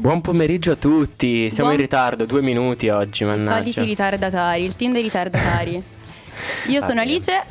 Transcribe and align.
Buon 0.00 0.22
pomeriggio 0.22 0.72
a 0.72 0.76
tutti. 0.76 1.50
Siamo 1.50 1.68
Buon- 1.68 1.74
in 1.74 1.80
ritardo, 1.86 2.24
due 2.24 2.40
minuti 2.40 2.88
oggi, 2.88 3.24
mannaggia. 3.24 3.56
soliti 3.60 3.80
ritardatari, 3.82 4.64
il 4.64 4.74
team 4.74 4.92
dei 4.94 5.02
ritardatari. 5.02 5.82
Io 6.68 6.80
sono 6.80 7.00
Ah, 7.00 7.02
Alice 7.02 7.42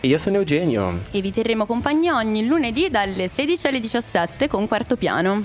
E 0.00 0.08
io 0.08 0.18
sono 0.18 0.38
Eugenio. 0.38 1.02
e 1.12 1.20
vi 1.20 1.30
terremo 1.30 1.66
compagnia 1.66 2.16
ogni 2.16 2.44
lunedì 2.46 2.90
dalle 2.90 3.30
16 3.32 3.68
alle 3.68 3.78
17 3.78 4.48
con 4.48 4.66
quarto 4.66 4.96
piano. 4.96 5.44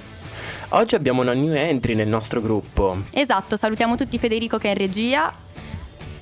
Oggi 0.69 0.95
abbiamo 0.95 1.21
una 1.21 1.33
new 1.33 1.53
entry 1.53 1.93
nel 1.93 2.07
nostro 2.07 2.41
gruppo. 2.41 2.97
Esatto, 3.11 3.55
salutiamo 3.55 3.95
tutti 3.95 4.17
Federico 4.17 4.57
che 4.57 4.69
è 4.69 4.71
in 4.71 4.77
regia. 4.77 5.31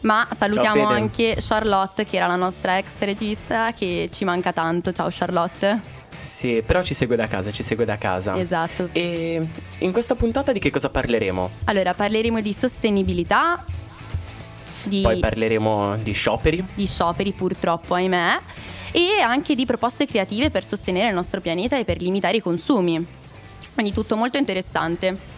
Ma 0.02 0.28
salutiamo 0.36 0.86
anche 0.88 1.38
Charlotte 1.40 2.04
che 2.06 2.18
era 2.18 2.28
la 2.28 2.36
nostra 2.36 2.78
ex 2.78 3.00
regista 3.00 3.72
che 3.72 4.10
ci 4.12 4.26
manca 4.26 4.52
tanto. 4.52 4.92
Ciao 4.92 5.08
Charlotte. 5.10 5.96
Sì, 6.18 6.64
però 6.66 6.82
ci 6.82 6.94
segue 6.94 7.16
da 7.16 7.28
casa, 7.28 7.52
ci 7.52 7.64
segue 7.64 7.86
da 7.86 7.98
casa. 7.98 8.36
Esatto. 8.38 8.90
E 8.92 9.48
in 9.78 9.92
questa 9.92 10.16
puntata 10.16 10.52
di 10.52 10.60
che 10.60 10.72
cosa 10.72 10.90
parleremo? 10.90 11.50
Allora 11.66 11.94
parleremo 11.94 12.42
di 12.42 12.54
sostenibilità, 12.54 13.64
di, 14.84 15.02
Poi 15.02 15.20
parleremo 15.20 15.98
di 15.98 16.12
scioperi. 16.12 16.66
di 16.74 16.88
scioperi 16.88 17.32
purtroppo 17.34 17.94
ahimè 17.94 18.40
e 18.92 19.20
anche 19.22 19.54
di 19.54 19.66
proposte 19.66 20.06
creative 20.06 20.50
per 20.50 20.66
sostenere 20.66 21.10
il 21.10 21.14
nostro 21.14 21.40
pianeta 21.40 21.78
e 21.78 21.86
per 21.86 22.02
limitare 22.02 22.38
i 22.38 22.42
consumi. 22.42 23.06
Quindi 23.74 23.94
tutto 23.94 24.16
molto 24.16 24.38
interessante. 24.38 25.36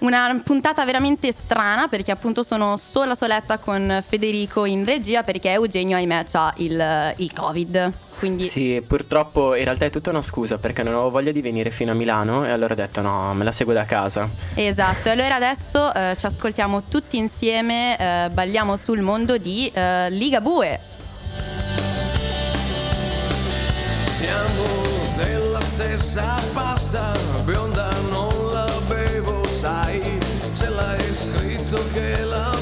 Una 0.00 0.38
puntata 0.44 0.84
veramente 0.84 1.32
strana 1.32 1.88
perché 1.88 2.10
appunto 2.10 2.42
sono 2.42 2.76
sola 2.76 3.14
soletta 3.14 3.56
con 3.56 4.04
Federico 4.06 4.66
in 4.66 4.84
regia 4.84 5.22
perché 5.22 5.52
Eugenio 5.52 5.96
ahimè 5.96 6.24
ha 6.32 6.54
il, 6.58 7.14
il 7.16 7.32
covid. 7.32 7.92
Quindi 8.18 8.44
Sì, 8.44 8.82
purtroppo 8.86 9.54
in 9.54 9.64
realtà 9.64 9.86
è 9.86 9.90
tutta 9.90 10.10
una 10.10 10.22
scusa 10.22 10.58
perché 10.58 10.82
non 10.82 10.94
avevo 10.94 11.10
voglia 11.10 11.32
di 11.32 11.40
venire 11.40 11.70
fino 11.70 11.92
a 11.92 11.94
Milano 11.94 12.44
e 12.44 12.50
allora 12.50 12.72
ho 12.72 12.76
detto 12.76 13.00
no, 13.00 13.34
me 13.34 13.44
la 13.44 13.52
seguo 13.52 13.72
da 13.72 13.84
casa. 13.84 14.28
Esatto, 14.54 15.08
e 15.08 15.12
allora 15.12 15.34
adesso 15.34 15.92
eh, 15.92 16.14
ci 16.16 16.26
ascoltiamo 16.26 16.84
tutti 16.88 17.16
insieme, 17.16 17.98
eh, 17.98 18.30
balliamo 18.30 18.76
sul 18.76 19.00
mondo 19.00 19.36
di 19.38 19.70
eh, 19.72 20.10
Ligabue. 20.10 20.80
Siamo 24.02 24.82
della 25.16 25.60
stessa 25.60 26.40
pasta, 26.52 27.12
bionda 27.44 27.90
non 28.10 28.30
la 28.52 28.70
bevo, 28.88 29.46
sai, 29.48 30.18
ce 30.54 30.68
l'hai 30.68 31.12
scritto 31.12 31.82
che 31.92 32.24
la 32.24 32.53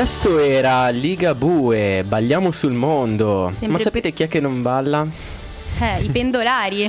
questo 0.00 0.38
era 0.38 0.88
Liga 0.88 1.34
Bue, 1.34 2.02
balliamo 2.08 2.50
sul 2.50 2.72
mondo. 2.72 3.48
Sempre- 3.50 3.68
Ma 3.68 3.76
sapete 3.76 4.14
chi 4.14 4.22
è 4.22 4.28
che 4.28 4.40
non 4.40 4.62
balla? 4.62 5.06
Eh, 5.78 6.02
i 6.02 6.08
pendolari. 6.08 6.88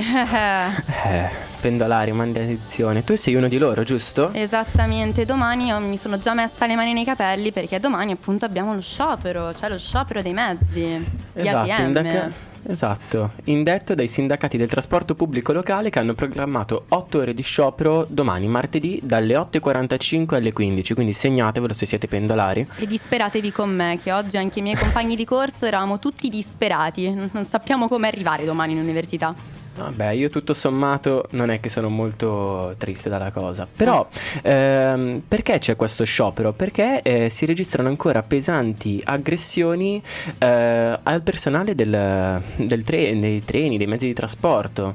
Eh, 1.04 1.28
pendolari, 1.60 2.10
maledizione. 2.12 3.04
Tu 3.04 3.16
sei 3.16 3.34
uno 3.34 3.48
di 3.48 3.58
loro, 3.58 3.82
giusto? 3.82 4.30
Esattamente, 4.32 5.26
domani 5.26 5.66
io 5.66 5.78
mi 5.80 5.98
sono 5.98 6.16
già 6.16 6.32
messa 6.32 6.66
le 6.66 6.74
mani 6.74 6.94
nei 6.94 7.04
capelli 7.04 7.52
perché 7.52 7.78
domani 7.78 8.12
appunto 8.12 8.46
abbiamo 8.46 8.72
lo 8.72 8.80
sciopero, 8.80 9.52
cioè 9.52 9.68
lo 9.68 9.78
sciopero 9.78 10.22
dei 10.22 10.32
mezzi. 10.32 10.80
Gli 11.34 11.40
Esatto, 11.40 11.70
ATM. 11.70 11.92
da 11.92 12.02
che, 12.02 12.30
Esatto, 12.64 13.32
indetto 13.44 13.94
dai 13.94 14.06
sindacati 14.06 14.56
del 14.56 14.68
trasporto 14.68 15.14
pubblico 15.14 15.52
locale 15.52 15.90
che 15.90 15.98
hanno 15.98 16.14
programmato 16.14 16.84
8 16.88 17.18
ore 17.18 17.34
di 17.34 17.42
sciopero 17.42 18.06
domani, 18.08 18.46
martedì, 18.46 19.00
dalle 19.02 19.34
8.45 19.34 20.34
alle 20.34 20.52
15, 20.52 20.94
quindi 20.94 21.12
segnatevelo 21.12 21.72
se 21.72 21.86
siete 21.86 22.06
pendolari. 22.06 22.66
E 22.76 22.86
disperatevi 22.86 23.50
con 23.50 23.74
me, 23.74 23.98
che 24.02 24.12
oggi 24.12 24.36
anche 24.36 24.60
i 24.60 24.62
miei 24.62 24.76
compagni 24.76 25.16
di 25.16 25.24
corso 25.24 25.66
eravamo 25.66 25.98
tutti 25.98 26.28
disperati. 26.28 27.10
Non 27.32 27.46
sappiamo 27.48 27.88
come 27.88 28.06
arrivare 28.06 28.44
domani 28.44 28.72
in 28.72 28.78
università. 28.78 29.34
Vabbè, 29.74 30.10
io 30.10 30.28
tutto 30.28 30.52
sommato 30.52 31.26
non 31.30 31.50
è 31.50 31.58
che 31.58 31.70
sono 31.70 31.88
molto 31.88 32.74
triste 32.76 33.08
dalla 33.08 33.30
cosa. 33.30 33.66
Però, 33.74 34.06
ehm, 34.42 35.22
perché 35.26 35.58
c'è 35.58 35.76
questo 35.76 36.04
sciopero? 36.04 36.52
Perché 36.52 37.00
eh, 37.02 37.30
si 37.30 37.46
registrano 37.46 37.88
ancora 37.88 38.22
pesanti 38.22 39.00
aggressioni 39.02 40.02
eh, 40.38 40.98
al 41.02 41.22
personale 41.22 41.74
del, 41.74 42.42
del 42.56 42.82
tre- 42.84 43.18
dei 43.18 43.44
treni, 43.44 43.78
dei 43.78 43.86
mezzi 43.86 44.06
di 44.06 44.12
trasporto. 44.12 44.94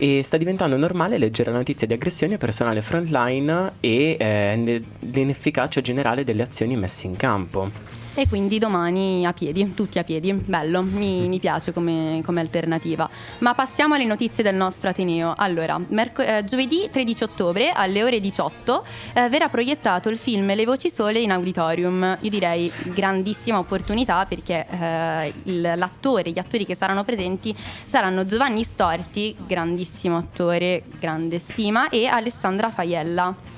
E 0.00 0.22
sta 0.22 0.36
diventando 0.36 0.76
normale 0.76 1.18
leggere 1.18 1.50
la 1.50 1.56
notizia 1.56 1.86
di 1.86 1.92
aggressioni 1.92 2.34
a 2.34 2.38
personale 2.38 2.82
frontline 2.82 3.72
e 3.80 4.16
eh, 4.18 4.54
ne- 4.56 4.82
l'inefficacia 5.00 5.80
generale 5.80 6.24
delle 6.24 6.42
azioni 6.42 6.76
messe 6.76 7.06
in 7.06 7.16
campo. 7.16 7.97
E 8.14 8.26
quindi 8.26 8.58
domani 8.58 9.24
a 9.26 9.32
piedi, 9.32 9.74
tutti 9.74 9.98
a 10.00 10.02
piedi. 10.02 10.32
Bello, 10.32 10.82
mi, 10.82 11.28
mi 11.28 11.38
piace 11.38 11.72
come, 11.72 12.20
come 12.24 12.40
alternativa. 12.40 13.08
Ma 13.38 13.54
passiamo 13.54 13.94
alle 13.94 14.06
notizie 14.06 14.42
del 14.42 14.56
nostro 14.56 14.88
Ateneo. 14.88 15.34
Allora, 15.36 15.80
merc- 15.90 16.18
eh, 16.18 16.42
giovedì 16.44 16.88
13 16.90 17.22
ottobre 17.22 17.70
alle 17.70 18.02
ore 18.02 18.18
18 18.18 18.84
eh, 19.14 19.28
verrà 19.28 19.48
proiettato 19.48 20.08
il 20.08 20.16
film 20.18 20.52
Le 20.52 20.64
voci 20.64 20.90
sole 20.90 21.20
in 21.20 21.30
auditorium. 21.30 22.18
Io 22.20 22.30
direi 22.30 22.72
grandissima 22.86 23.58
opportunità 23.60 24.26
perché 24.26 24.66
eh, 24.68 25.32
il- 25.44 25.72
l'attore, 25.76 26.30
gli 26.32 26.38
attori 26.40 26.66
che 26.66 26.74
saranno 26.74 27.04
presenti 27.04 27.54
saranno 27.84 28.26
Giovanni 28.26 28.64
Storti, 28.64 29.36
grandissimo 29.46 30.16
attore, 30.16 30.82
grande 30.98 31.38
stima, 31.38 31.88
e 31.88 32.06
Alessandra 32.06 32.68
Faiella. 32.70 33.56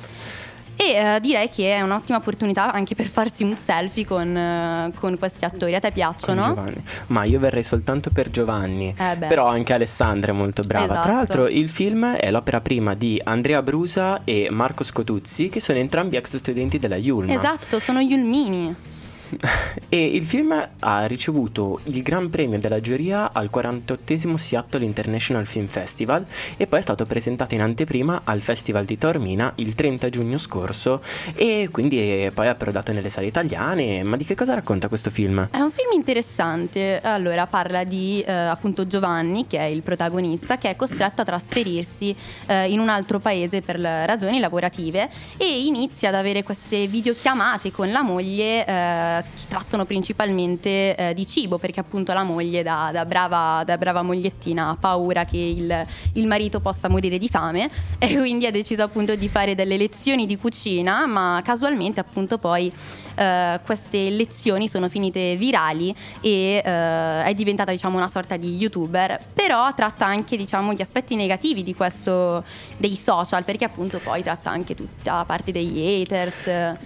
E 0.81 0.95
eh, 0.95 1.21
direi 1.21 1.51
che 1.51 1.75
è 1.75 1.83
un'ottima 1.83 2.17
opportunità 2.17 2.73
anche 2.73 2.95
per 2.95 3.05
farsi 3.07 3.45
un 3.45 3.55
selfie 3.55 4.07
con, 4.07 4.35
eh, 4.35 4.91
con 4.99 5.19
questi 5.19 5.45
attori. 5.45 5.75
A 5.75 5.79
te 5.79 5.93
piacciono? 5.93 6.65
Ma 7.09 7.25
io 7.25 7.39
verrei 7.39 7.63
soltanto 7.63 8.09
per 8.09 8.31
Giovanni. 8.31 8.95
Eh. 8.97 9.17
Però 9.19 9.47
anche 9.47 9.75
Alessandra 9.75 10.33
è 10.33 10.35
molto 10.35 10.63
brava. 10.63 10.85
Esatto. 10.85 11.03
Tra 11.03 11.13
l'altro, 11.13 11.49
il 11.49 11.69
film 11.69 12.15
è 12.15 12.31
l'opera 12.31 12.63
prima 12.63 12.95
di 12.95 13.21
Andrea 13.23 13.61
Brusa 13.61 14.23
e 14.25 14.49
Marco 14.51 14.83
Scotuzzi, 14.83 15.51
che 15.51 15.61
sono 15.61 15.79
entrambi 15.79 16.17
ex 16.17 16.37
studenti 16.37 16.79
della 16.79 16.97
Yulm. 16.97 17.29
Esatto, 17.29 17.79
sono 17.79 18.01
gli 18.01 18.15
ulmini. 18.15 18.75
E 19.93 20.05
il 20.05 20.25
film 20.25 20.69
ha 20.79 21.07
ricevuto 21.07 21.81
il 21.85 22.03
Gran 22.03 22.31
Premio 22.31 22.61
della 22.61 22.81
giuria 22.81 23.33
al 23.33 23.51
48 23.51 24.37
Seattle 24.37 24.85
International 24.85 25.47
Film 25.47 25.67
Festival 25.67 26.25
e 26.57 26.69
poi 26.69 26.79
è 26.79 26.83
stato 26.83 27.05
presentato 27.07 27.55
in 27.55 27.61
anteprima 27.61 28.21
al 28.23 28.41
Festival 28.41 28.85
di 28.85 28.97
Taormina 28.97 29.53
il 29.57 29.75
30 29.75 30.09
giugno 30.09 30.39
scorso 30.39 31.03
e 31.35 31.71
quindi 31.73 31.99
è 31.99 32.31
poi 32.33 32.47
approdato 32.47 32.93
nelle 32.93 33.09
sale 33.09 33.27
italiane. 33.27 34.05
Ma 34.05 34.17
di 34.17 34.25
che 34.25 34.37
cosa 34.37 34.55
racconta 34.55 34.87
questo 34.87 35.11
film? 35.11 35.49
È 35.51 35.59
un 35.59 35.73
film 35.73 35.91
interessante. 35.93 37.01
Allora, 37.01 37.49
parla 37.49 37.83
di 37.83 38.23
eh, 38.25 38.31
appunto 38.31 38.87
Giovanni, 38.87 39.49
che 39.49 39.59
è 39.59 39.65
il 39.65 39.83
protagonista, 39.83 40.57
che 40.57 40.71
è 40.71 40.77
costretto 40.77 41.23
a 41.23 41.25
trasferirsi 41.25 42.15
eh, 42.47 42.71
in 42.71 42.79
un 42.79 42.89
altro 42.89 43.19
paese 43.19 43.61
per 43.61 43.81
ragioni 43.81 44.39
lavorative 44.39 45.11
e 45.37 45.65
inizia 45.65 46.11
ad 46.11 46.15
avere 46.15 46.45
queste 46.45 46.87
videochiamate 46.87 47.73
con 47.73 47.91
la 47.91 48.03
moglie 48.03 48.65
eh, 48.65 49.20
che 49.23 49.47
trattano 49.49 49.85
principalmente 49.85 50.97
eh, 50.97 51.15
di 51.15 51.27
cibo, 51.27 51.59
perché 51.59 51.81
appunto 51.81 52.13
la 52.13 52.23
moglie, 52.23 52.63
da, 52.63 52.91
da 52.93 53.05
brava, 53.05 53.63
da 53.65 53.79
brava 53.79 54.03
mogliettina, 54.03 54.71
ha 54.71 54.77
paura 54.77 55.25
che 55.25 55.39
il, 55.39 55.87
il 56.15 56.27
marito 56.27 56.61
possa 56.61 56.89
morire 56.89 57.19
di 57.19 57.29
fame 57.29 57.69
e 57.99 58.17
quindi 58.17 58.47
ha 58.47 58.51
deciso 58.51 58.83
appunto 58.83 59.15
di 59.15 59.29
fare 59.29 59.55
delle 59.55 59.77
lezioni 59.77 60.27
di 60.27 60.37
cucina, 60.37 61.07
ma 61.07 61.41
casualmente 61.45 62.01
appunto 62.01 62.39
poi 62.39 62.73
eh, 63.15 63.61
queste 63.65 64.11
lezioni 64.11 64.69
sono 64.69 64.89
finite 64.89 65.37
virali 65.37 65.95
e 66.21 66.63
eh, 66.65 67.23
è 67.25 67.33
diventata 67.35 67.71
diciamo 67.71 67.97
una 67.97 68.09
sorta 68.09 68.37
di 68.37 68.57
youtuber, 68.57 69.19
però 69.33 69.73
tratta 69.75 70.07
anche 70.07 70.37
diciamo 70.37 70.73
gli 70.73 70.83
aspetti 70.83 71.17
negativi 71.17 71.63
di 71.63 71.75
questo 71.75 72.45
dei 72.77 72.97
social, 72.97 73.45
perché 73.45 73.65
appunto 73.65 73.99
poi 73.99 74.23
tratta 74.23 74.51
anche 74.51 74.75
tutta 74.75 75.17
la 75.17 75.25
parte 75.25 75.53
degli 75.53 76.03
haters. 76.03 76.79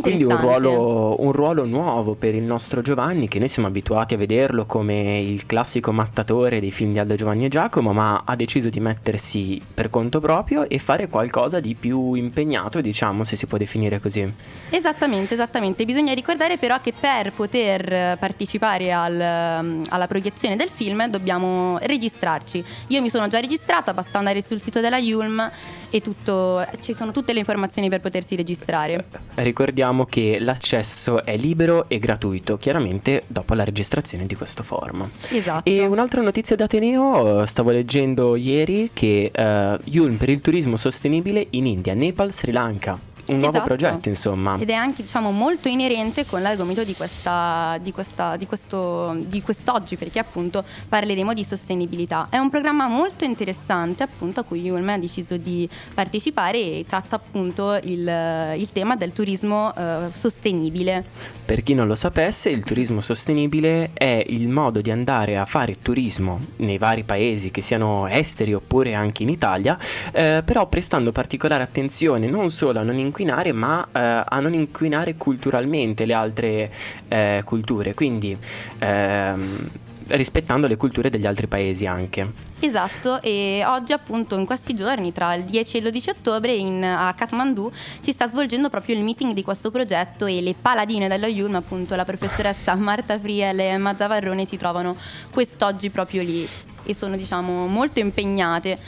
Quindi 0.00 0.24
un 0.24 0.38
ruolo, 0.38 1.16
un 1.20 1.32
ruolo 1.32 1.64
nuovo 1.64 2.14
per 2.14 2.34
il 2.34 2.42
nostro 2.42 2.82
Giovanni, 2.82 3.28
che 3.28 3.38
noi 3.38 3.48
siamo 3.48 3.68
abituati 3.68 4.14
a 4.14 4.16
vederlo 4.16 4.66
come 4.66 5.20
il 5.20 5.46
classico 5.46 5.92
mattatore 5.92 6.58
dei 6.60 6.70
film 6.70 6.92
di 6.92 6.98
Aldo 6.98 7.14
Giovanni 7.14 7.44
e 7.44 7.48
Giacomo, 7.48 7.92
ma 7.92 8.22
ha 8.24 8.34
deciso 8.34 8.68
di 8.70 8.80
mettersi 8.80 9.60
per 9.72 9.90
conto 9.90 10.20
proprio 10.20 10.68
e 10.68 10.78
fare 10.78 11.08
qualcosa 11.08 11.60
di 11.60 11.74
più 11.74 12.14
impegnato, 12.14 12.80
diciamo, 12.80 13.24
se 13.24 13.36
si 13.36 13.46
può 13.46 13.56
definire 13.56 14.00
così. 14.00 14.30
Esattamente, 14.70 15.34
esattamente. 15.34 15.84
Bisogna 15.84 16.12
ricordare 16.12 16.58
però 16.58 16.80
che 16.80 16.92
per 16.98 17.32
poter 17.32 18.18
partecipare 18.18 18.92
al, 18.92 19.82
alla 19.88 20.06
proiezione 20.06 20.56
del 20.56 20.68
film 20.68 21.06
dobbiamo 21.06 21.78
registrarci. 21.82 22.64
Io 22.88 23.00
mi 23.00 23.10
sono 23.10 23.28
già 23.28 23.38
registrata, 23.38 23.94
basta 23.94 24.18
andare 24.18 24.42
sul 24.42 24.60
sito 24.60 24.80
della 24.80 24.98
Yulm 24.98 25.50
e 25.90 26.00
tutto, 26.00 26.66
ci 26.80 26.94
sono 26.94 27.12
tutte 27.12 27.32
le 27.32 27.38
informazioni 27.38 27.88
per 27.88 28.00
potersi 28.00 28.34
registrare. 28.34 29.04
Ricordiamo 29.34 29.73
che 30.06 30.38
l'accesso 30.40 31.24
è 31.24 31.36
libero 31.36 31.88
e 31.88 31.98
gratuito, 31.98 32.56
chiaramente 32.56 33.24
dopo 33.26 33.54
la 33.54 33.64
registrazione 33.64 34.26
di 34.26 34.34
questo 34.34 34.62
forum. 34.62 35.08
Esatto. 35.30 35.68
E 35.68 35.84
un'altra 35.86 36.22
notizia 36.22 36.56
d'Ateneo, 36.56 37.42
eh, 37.42 37.46
stavo 37.46 37.70
leggendo 37.70 38.36
ieri 38.36 38.90
che 38.92 39.30
eh, 39.32 39.78
Yulm 39.84 40.16
per 40.16 40.30
il 40.30 40.40
turismo 40.40 40.76
sostenibile 40.76 41.46
in 41.50 41.66
India, 41.66 41.94
Nepal, 41.94 42.32
Sri 42.32 42.52
Lanka. 42.52 43.12
Un 43.26 43.38
nuovo 43.38 43.52
Esatto. 43.52 43.66
progetto, 43.66 44.08
insomma. 44.08 44.56
Ed 44.58 44.68
è 44.68 44.74
anche 44.74 45.02
diciamo, 45.02 45.30
molto 45.30 45.68
inerente 45.68 46.26
con 46.26 46.42
l'argomento 46.42 46.84
di, 46.84 46.94
questa, 46.94 47.78
di, 47.80 47.92
questa, 47.92 48.36
di, 48.36 48.46
questo, 48.46 49.16
di 49.18 49.40
quest'oggi, 49.40 49.96
perché 49.96 50.18
appunto 50.18 50.64
parleremo 50.88 51.32
di 51.32 51.44
sostenibilità. 51.44 52.28
È 52.30 52.38
un 52.38 52.50
programma 52.50 52.86
molto 52.86 53.24
interessante, 53.24 54.02
appunto, 54.02 54.40
a 54.40 54.42
cui 54.42 54.60
Yulm 54.60 54.88
ha 54.90 54.98
deciso 54.98 55.36
di 55.36 55.68
partecipare 55.94 56.58
e 56.58 56.84
tratta 56.86 57.16
appunto 57.16 57.78
il, 57.82 58.54
il 58.58 58.68
tema 58.72 58.94
del 58.96 59.12
turismo 59.12 59.74
eh, 59.74 60.08
sostenibile. 60.12 61.04
Per 61.44 61.62
chi 61.62 61.74
non 61.74 61.86
lo 61.86 61.94
sapesse, 61.94 62.50
il 62.50 62.64
turismo 62.64 63.00
sostenibile 63.00 63.90
è 63.92 64.24
il 64.28 64.48
modo 64.48 64.80
di 64.80 64.90
andare 64.90 65.36
a 65.36 65.44
fare 65.44 65.80
turismo 65.80 66.40
nei 66.56 66.78
vari 66.78 67.04
paesi, 67.04 67.50
che 67.50 67.60
siano 67.60 68.06
esteri 68.06 68.52
oppure 68.54 68.94
anche 68.94 69.22
in 69.22 69.28
Italia, 69.28 69.78
eh, 70.12 70.42
però 70.44 70.66
prestando 70.68 71.12
particolare 71.12 71.62
attenzione 71.62 72.26
non 72.26 72.50
solo 72.50 72.80
a 72.80 72.82
non 72.82 72.96
inquinare, 73.14 73.52
ma 73.52 73.86
eh, 73.92 74.24
a 74.28 74.40
non 74.40 74.52
inquinare 74.54 75.14
culturalmente 75.14 76.04
le 76.04 76.14
altre 76.14 76.72
eh, 77.06 77.42
culture, 77.44 77.94
quindi 77.94 78.36
ehm, 78.80 79.70
rispettando 80.08 80.66
le 80.66 80.76
culture 80.76 81.08
degli 81.10 81.24
altri 81.26 81.46
paesi 81.46 81.86
anche. 81.86 82.32
Esatto, 82.58 83.22
e 83.22 83.62
oggi 83.64 83.92
appunto 83.92 84.36
in 84.36 84.44
questi 84.46 84.74
giorni, 84.74 85.12
tra 85.12 85.34
il 85.34 85.44
10 85.44 85.74
e 85.74 85.78
il 85.78 85.84
12 85.84 86.10
ottobre, 86.10 86.52
in- 86.52 86.82
a 86.82 87.14
Kathmandu 87.14 87.70
si 88.00 88.12
sta 88.12 88.28
svolgendo 88.28 88.68
proprio 88.68 88.96
il 88.96 89.02
meeting 89.04 89.32
di 89.32 89.42
questo 89.44 89.70
progetto 89.70 90.26
e 90.26 90.42
le 90.42 90.54
paladine 90.60 91.06
dello 91.06 91.26
Yulm, 91.26 91.54
appunto 91.54 91.94
la 91.94 92.04
professoressa 92.04 92.74
Marta 92.76 93.18
Friel 93.18 93.60
e 93.60 93.64
Emma 93.64 93.94
Zavarrone 93.96 94.44
si 94.44 94.56
trovano 94.56 94.96
quest'oggi 95.30 95.88
proprio 95.90 96.22
lì 96.22 96.46
e 96.86 96.94
sono 96.94 97.16
diciamo 97.16 97.66
molto 97.66 98.00
impegnate 98.00 98.78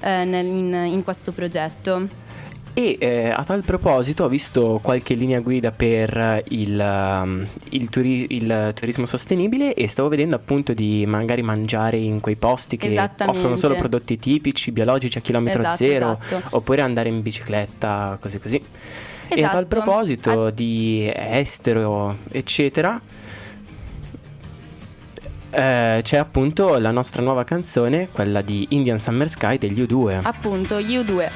eh, 0.00 0.24
nel- 0.24 0.46
in, 0.46 0.72
in 0.90 1.04
questo 1.04 1.30
progetto. 1.32 2.24
E 2.78 2.98
eh, 3.00 3.30
a 3.30 3.42
tal 3.42 3.62
proposito 3.62 4.24
ho 4.24 4.28
visto 4.28 4.80
qualche 4.82 5.14
linea 5.14 5.40
guida 5.40 5.70
per 5.70 6.14
eh, 6.14 6.44
il, 6.48 6.78
um, 6.78 7.46
il 7.70 7.88
turi- 7.88 8.26
il 8.34 8.72
turismo 8.74 9.06
sostenibile 9.06 9.72
e 9.72 9.88
stavo 9.88 10.08
vedendo 10.10 10.36
appunto 10.36 10.74
di 10.74 11.06
magari 11.06 11.40
mangiare 11.40 11.96
in 11.96 12.20
quei 12.20 12.36
posti 12.36 12.76
che 12.76 12.94
offrono 13.24 13.56
solo 13.56 13.76
prodotti 13.76 14.18
tipici, 14.18 14.72
biologici 14.72 15.16
a 15.16 15.22
chilometro 15.22 15.62
Esatto, 15.62 15.76
zero, 15.76 16.18
esatto. 16.22 16.56
oppure 16.56 16.82
andare 16.82 17.08
in 17.08 17.22
bicicletta, 17.22 18.18
così 18.20 18.38
così. 18.40 18.56
E 18.56 18.62
a 19.32 19.36
Esatto. 19.38 19.54
tal 19.54 19.66
proposito 19.66 20.42
A- 20.44 20.50
di 20.50 21.10
estero, 21.14 22.18
eccetera, 22.30 23.00
eh, 25.48 26.00
c'è 26.02 26.16
appunto 26.18 26.76
la 26.76 26.90
nostra 26.90 27.22
nuova 27.22 27.42
canzone, 27.44 28.10
quella 28.12 28.42
di 28.42 28.66
Indian 28.70 28.98
Summer 28.98 29.30
Sky 29.30 29.56
degli 29.56 29.80
U2. 29.80 30.20
Appunto, 30.22 30.78
U2. 30.78 31.30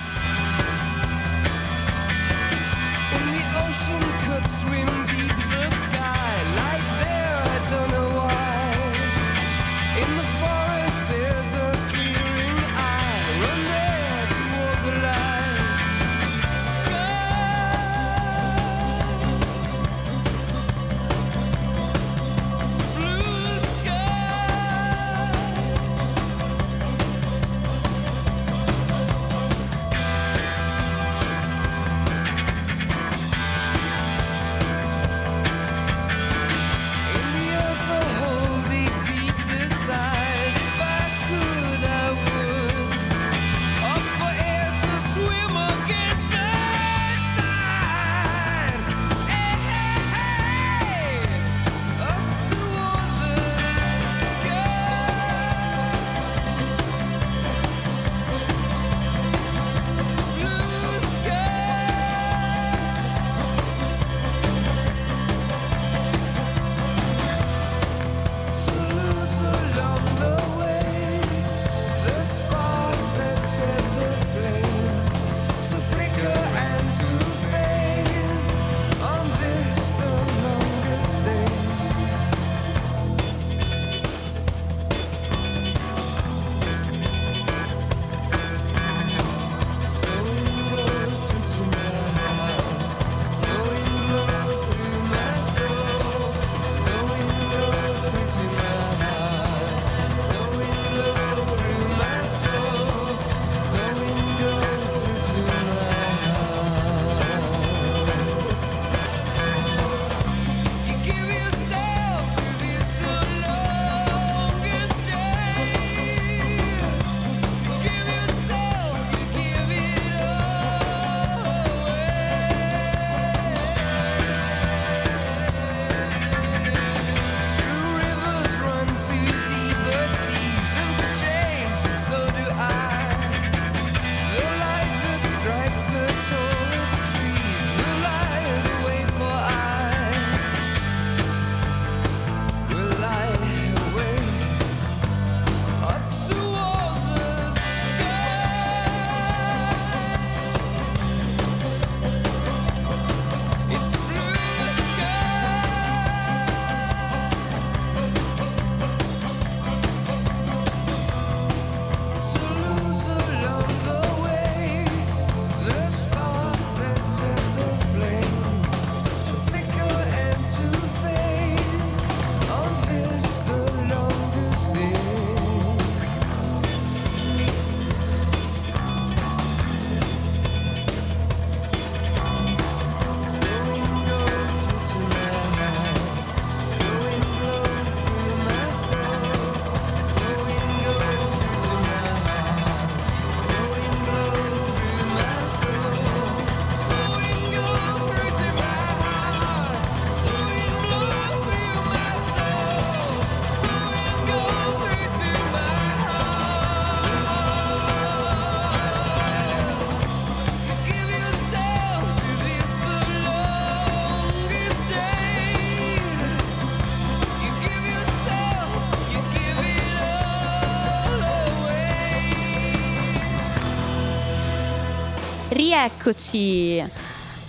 Rieccoci. 225.60 226.82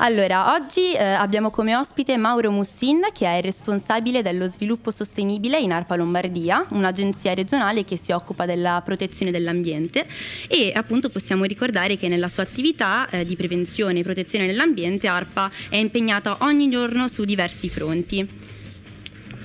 Allora, 0.03 0.53
oggi 0.55 0.93
eh, 0.93 1.03
abbiamo 1.03 1.51
come 1.51 1.75
ospite 1.75 2.17
Mauro 2.17 2.49
Mussin, 2.49 3.01
che 3.13 3.25
è 3.25 3.37
il 3.37 3.43
responsabile 3.43 4.23
dello 4.23 4.47
sviluppo 4.47 4.89
sostenibile 4.89 5.59
in 5.59 5.71
ARPA 5.71 5.95
Lombardia, 5.95 6.65
un'agenzia 6.69 7.35
regionale 7.35 7.85
che 7.85 7.97
si 7.97 8.11
occupa 8.11 8.47
della 8.47 8.81
protezione 8.83 9.31
dell'ambiente 9.31 10.07
e 10.47 10.73
appunto 10.75 11.09
possiamo 11.09 11.43
ricordare 11.45 11.97
che 11.97 12.07
nella 12.07 12.29
sua 12.29 12.43
attività 12.43 13.07
eh, 13.11 13.23
di 13.25 13.35
prevenzione 13.35 13.99
e 13.99 14.03
protezione 14.03 14.47
dell'ambiente 14.47 15.07
ARPA 15.07 15.51
è 15.69 15.77
impegnata 15.77 16.37
ogni 16.41 16.69
giorno 16.69 17.07
su 17.07 17.23
diversi 17.23 17.69
fronti. 17.69 18.27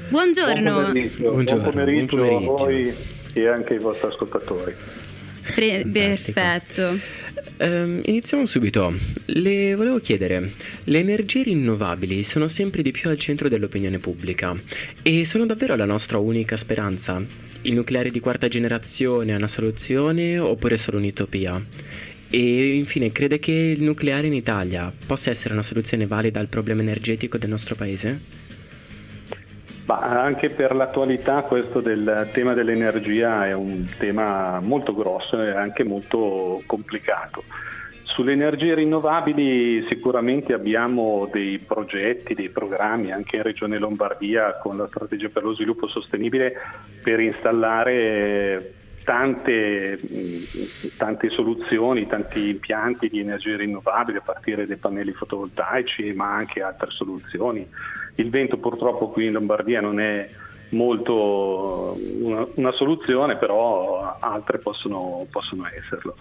Buongiorno. 0.09 0.73
Buon 0.73 0.85
pomeriggio, 0.87 1.31
Buongiorno, 1.31 1.61
buon 1.61 1.73
pomeriggio, 1.73 2.17
buon 2.17 2.45
pomeriggio. 2.45 2.55
a 2.55 2.57
voi 2.57 2.95
e 3.35 3.49
anche 3.49 3.73
ai 3.75 3.79
vostri 3.79 4.09
ascoltatori. 4.09 4.75
Pre- 5.55 5.85
perfetto. 5.93 6.99
Ehm, 7.59 8.03
iniziamo 8.05 8.45
subito. 8.45 8.93
Le 9.27 9.75
volevo 9.75 9.99
chiedere, 9.99 10.53
le 10.85 10.99
energie 10.99 11.43
rinnovabili 11.43 12.23
sono 12.23 12.49
sempre 12.49 12.83
di 12.83 12.91
più 12.91 13.09
al 13.09 13.19
centro 13.19 13.49
dell'opinione 13.49 13.99
pubblica 13.99 14.55
e 15.03 15.25
sono 15.25 15.47
davvero 15.47 15.75
la 15.75 15.87
nostra 15.87 16.19
unica 16.19 16.57
speranza? 16.57 17.23
Il 17.63 17.75
nucleare 17.75 18.11
di 18.11 18.21
quarta 18.21 18.49
generazione 18.49 19.33
è 19.33 19.37
una 19.37 19.49
soluzione 19.49 20.39
oppure 20.39 20.77
solo 20.77 20.99
un'utopia? 20.99 21.65
E 22.29 22.75
infine, 22.75 23.13
crede 23.13 23.39
che 23.39 23.53
il 23.53 23.83
nucleare 23.83 24.27
in 24.27 24.35
Italia 24.35 24.93
possa 25.07 25.31
essere 25.31 25.55
una 25.55 25.63
soluzione 25.63 26.07
valida 26.07 26.41
al 26.41 26.49
problema 26.49 26.83
energetico 26.83 27.39
del 27.39 27.51
nostro 27.51 27.75
paese? 27.75 28.46
Ma 29.87 30.01
anche 30.01 30.51
per 30.51 30.75
l'attualità 30.75 31.43
questo 31.43 31.81
del 31.81 32.31
tema 32.33 32.55
dell'energia 32.55 33.47
è 33.47 33.53
un 33.53 33.87
tema 33.99 34.59
molto 34.61 34.93
grosso 34.93 35.41
e 35.41 35.51
anche 35.51 35.85
molto 35.85 36.61
complicato. 36.67 37.45
Sulle 38.03 38.33
energie 38.33 38.75
rinnovabili 38.75 39.87
sicuramente 39.89 40.55
abbiamo 40.55 41.29
dei 41.31 41.59
progetti, 41.59 42.35
dei 42.35 42.49
programmi 42.49 43.13
anche 43.13 43.37
in 43.37 43.43
Regione 43.43 43.79
Lombardia 43.79 44.59
con 44.59 44.77
la 44.77 44.89
strategia 44.89 45.29
per 45.29 45.45
lo 45.45 45.55
sviluppo 45.55 45.87
sostenibile 45.87 46.55
per 47.03 47.21
installare 47.21 48.73
tante, 49.07 50.01
mh, 50.03 50.97
tante 50.97 51.31
soluzioni, 51.31 52.09
tanti 52.09 52.49
impianti 52.49 53.09
di 53.09 53.21
energie 53.21 53.57
rinnovabili 53.57 54.19
a 54.19 54.21
partire 54.21 54.67
dai 54.67 54.79
pannelli 54.79 55.13
fotovoltaici 55.13 56.13
ma 56.13 56.35
anche 56.35 56.61
altre 56.61 56.91
soluzioni. 56.91 57.65
Il 58.17 58.31
vento 58.31 58.59
purtroppo 58.59 59.11
qui 59.11 59.27
in 59.27 59.33
Lombardia 59.33 59.81
non 59.81 60.01
è 60.01 60.29
molto 60.71 61.97
una, 61.99 62.47
una 62.55 62.73
soluzione, 62.73 63.37
però 63.37 64.17
altre 64.19 64.59
possono, 64.59 65.27
possono 65.31 65.67
esserlo. 65.67 66.17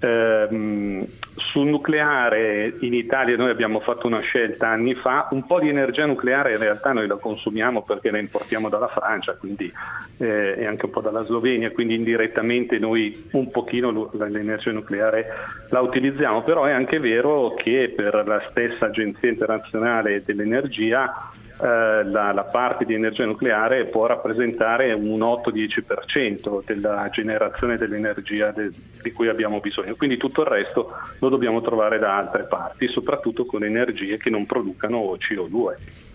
Ehm, 0.00 1.06
sul 1.36 1.66
nucleare 1.66 2.74
in 2.80 2.94
Italia 2.94 3.36
noi 3.36 3.50
abbiamo 3.50 3.80
fatto 3.80 4.06
una 4.06 4.20
scelta 4.20 4.68
anni 4.68 4.94
fa, 4.94 5.28
un 5.30 5.46
po' 5.46 5.60
di 5.60 5.68
energia 5.68 6.04
nucleare 6.04 6.52
in 6.52 6.58
realtà 6.58 6.92
noi 6.92 7.06
la 7.06 7.16
consumiamo 7.16 7.82
perché 7.82 8.10
la 8.10 8.18
importiamo 8.18 8.68
dalla 8.68 8.88
Francia 8.88 9.34
quindi, 9.34 9.72
eh, 10.18 10.56
e 10.58 10.66
anche 10.66 10.86
un 10.86 10.90
po' 10.90 11.00
dalla 11.00 11.24
Slovenia, 11.24 11.70
quindi 11.70 11.94
indirettamente 11.94 12.78
noi 12.78 13.28
un 13.32 13.50
pochino 13.50 14.10
l'energia 14.12 14.72
nucleare 14.72 15.26
la 15.70 15.80
utilizziamo, 15.80 16.42
però 16.42 16.64
è 16.64 16.72
anche 16.72 16.98
vero 16.98 17.54
che 17.54 17.92
per 17.94 18.24
la 18.26 18.42
stessa 18.50 18.86
Agenzia 18.86 19.28
internazionale 19.28 20.22
dell'energia 20.24 21.30
eh, 21.64 22.04
la, 22.04 22.32
la 22.34 22.44
parte 22.44 22.84
di 22.84 22.92
energia 22.92 23.24
nucleare 23.24 23.86
può 23.86 24.04
rappresentare 24.04 24.92
un 24.92 25.20
8-10% 25.20 26.62
della 26.66 27.08
generazione 27.10 27.78
dell'energia 27.78 28.50
de- 28.50 28.70
di 29.00 29.12
cui 29.12 29.28
abbiamo 29.28 29.60
bisogno, 29.60 29.94
quindi 29.96 30.18
tutto 30.18 30.42
il 30.42 30.48
resto 30.48 30.92
lo 31.18 31.28
dobbiamo 31.30 31.62
trovare 31.62 31.98
da 31.98 32.18
altre 32.18 32.42
parti, 32.44 32.86
soprattutto 32.88 33.46
con 33.46 33.64
energie 33.64 34.18
che 34.18 34.28
non 34.28 34.44
producano 34.44 35.16
CO2, 35.16 35.74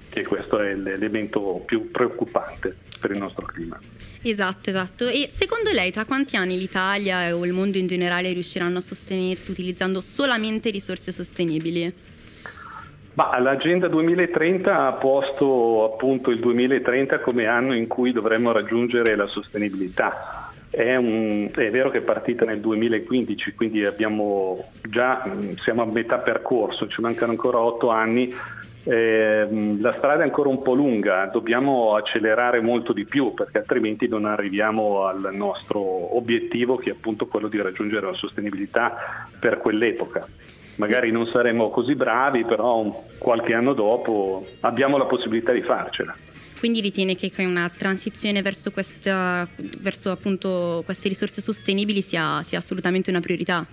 che 0.09 0.23
questo 0.23 0.59
è 0.59 0.75
l'elemento 0.75 1.63
più 1.65 1.89
preoccupante 1.89 2.75
per 2.99 3.09
il 3.09 3.17
nostro 3.17 3.47
clima. 3.47 3.79
Esatto, 4.21 4.69
esatto. 4.69 5.07
E 5.07 5.29
secondo 5.31 5.71
lei 5.71 5.91
tra 5.91 6.05
quanti 6.05 6.35
anni 6.35 6.59
l'Italia 6.59 7.35
o 7.35 7.43
il 7.43 7.53
mondo 7.53 7.79
in 7.79 7.87
generale 7.87 8.31
riusciranno 8.33 8.77
a 8.77 8.81
sostenersi 8.81 9.49
utilizzando 9.49 9.99
solamente 9.99 10.69
risorse 10.69 11.11
sostenibili? 11.11 11.91
Ma 13.19 13.37
l'agenda 13.37 13.89
2030 13.89 14.87
ha 14.87 14.93
posto 14.93 15.91
appunto 15.91 16.31
il 16.31 16.39
2030 16.39 17.19
come 17.19 17.47
anno 17.47 17.75
in 17.75 17.85
cui 17.85 18.13
dovremmo 18.13 18.53
raggiungere 18.53 19.17
la 19.17 19.27
sostenibilità. 19.27 20.53
È, 20.69 20.95
un- 20.95 21.49
è 21.53 21.69
vero 21.69 21.89
che 21.89 21.97
è 21.97 22.01
partita 22.01 22.45
nel 22.45 22.61
2015, 22.61 23.55
quindi 23.55 23.81
già, 24.83 25.25
mh, 25.25 25.55
siamo 25.57 25.81
a 25.81 25.85
metà 25.85 26.19
percorso, 26.19 26.87
ci 26.87 27.01
mancano 27.01 27.31
ancora 27.31 27.59
otto 27.59 27.89
anni. 27.89 28.33
Ehm, 28.85 29.81
la 29.81 29.95
strada 29.97 30.21
è 30.21 30.25
ancora 30.25 30.47
un 30.47 30.61
po' 30.61 30.73
lunga, 30.73 31.25
dobbiamo 31.25 31.95
accelerare 31.95 32.61
molto 32.61 32.93
di 32.93 33.03
più 33.03 33.33
perché 33.33 33.57
altrimenti 33.57 34.07
non 34.07 34.23
arriviamo 34.23 35.03
al 35.03 35.27
nostro 35.33 36.15
obiettivo 36.15 36.77
che 36.77 36.91
è 36.91 36.93
appunto 36.93 37.27
quello 37.27 37.49
di 37.49 37.61
raggiungere 37.61 38.05
la 38.05 38.13
sostenibilità 38.13 39.27
per 39.37 39.57
quell'epoca. 39.57 40.25
Magari 40.79 41.11
non 41.11 41.27
saremo 41.27 41.69
così 41.69 41.93
bravi, 41.93 42.45
però 42.45 43.05
qualche 43.17 43.53
anno 43.53 43.73
dopo 43.73 44.45
abbiamo 44.61 44.97
la 44.97 45.05
possibilità 45.05 45.51
di 45.51 45.61
farcela. 45.61 46.15
Quindi 46.57 46.79
ritiene 46.79 47.15
che 47.15 47.31
una 47.39 47.69
transizione 47.69 48.41
verso, 48.41 48.71
questa, 48.71 49.45
verso 49.79 50.17
queste 50.85 51.09
risorse 51.09 51.41
sostenibili 51.41 52.01
sia, 52.01 52.41
sia 52.43 52.59
assolutamente 52.59 53.09
una 53.09 53.19
priorità? 53.19 53.65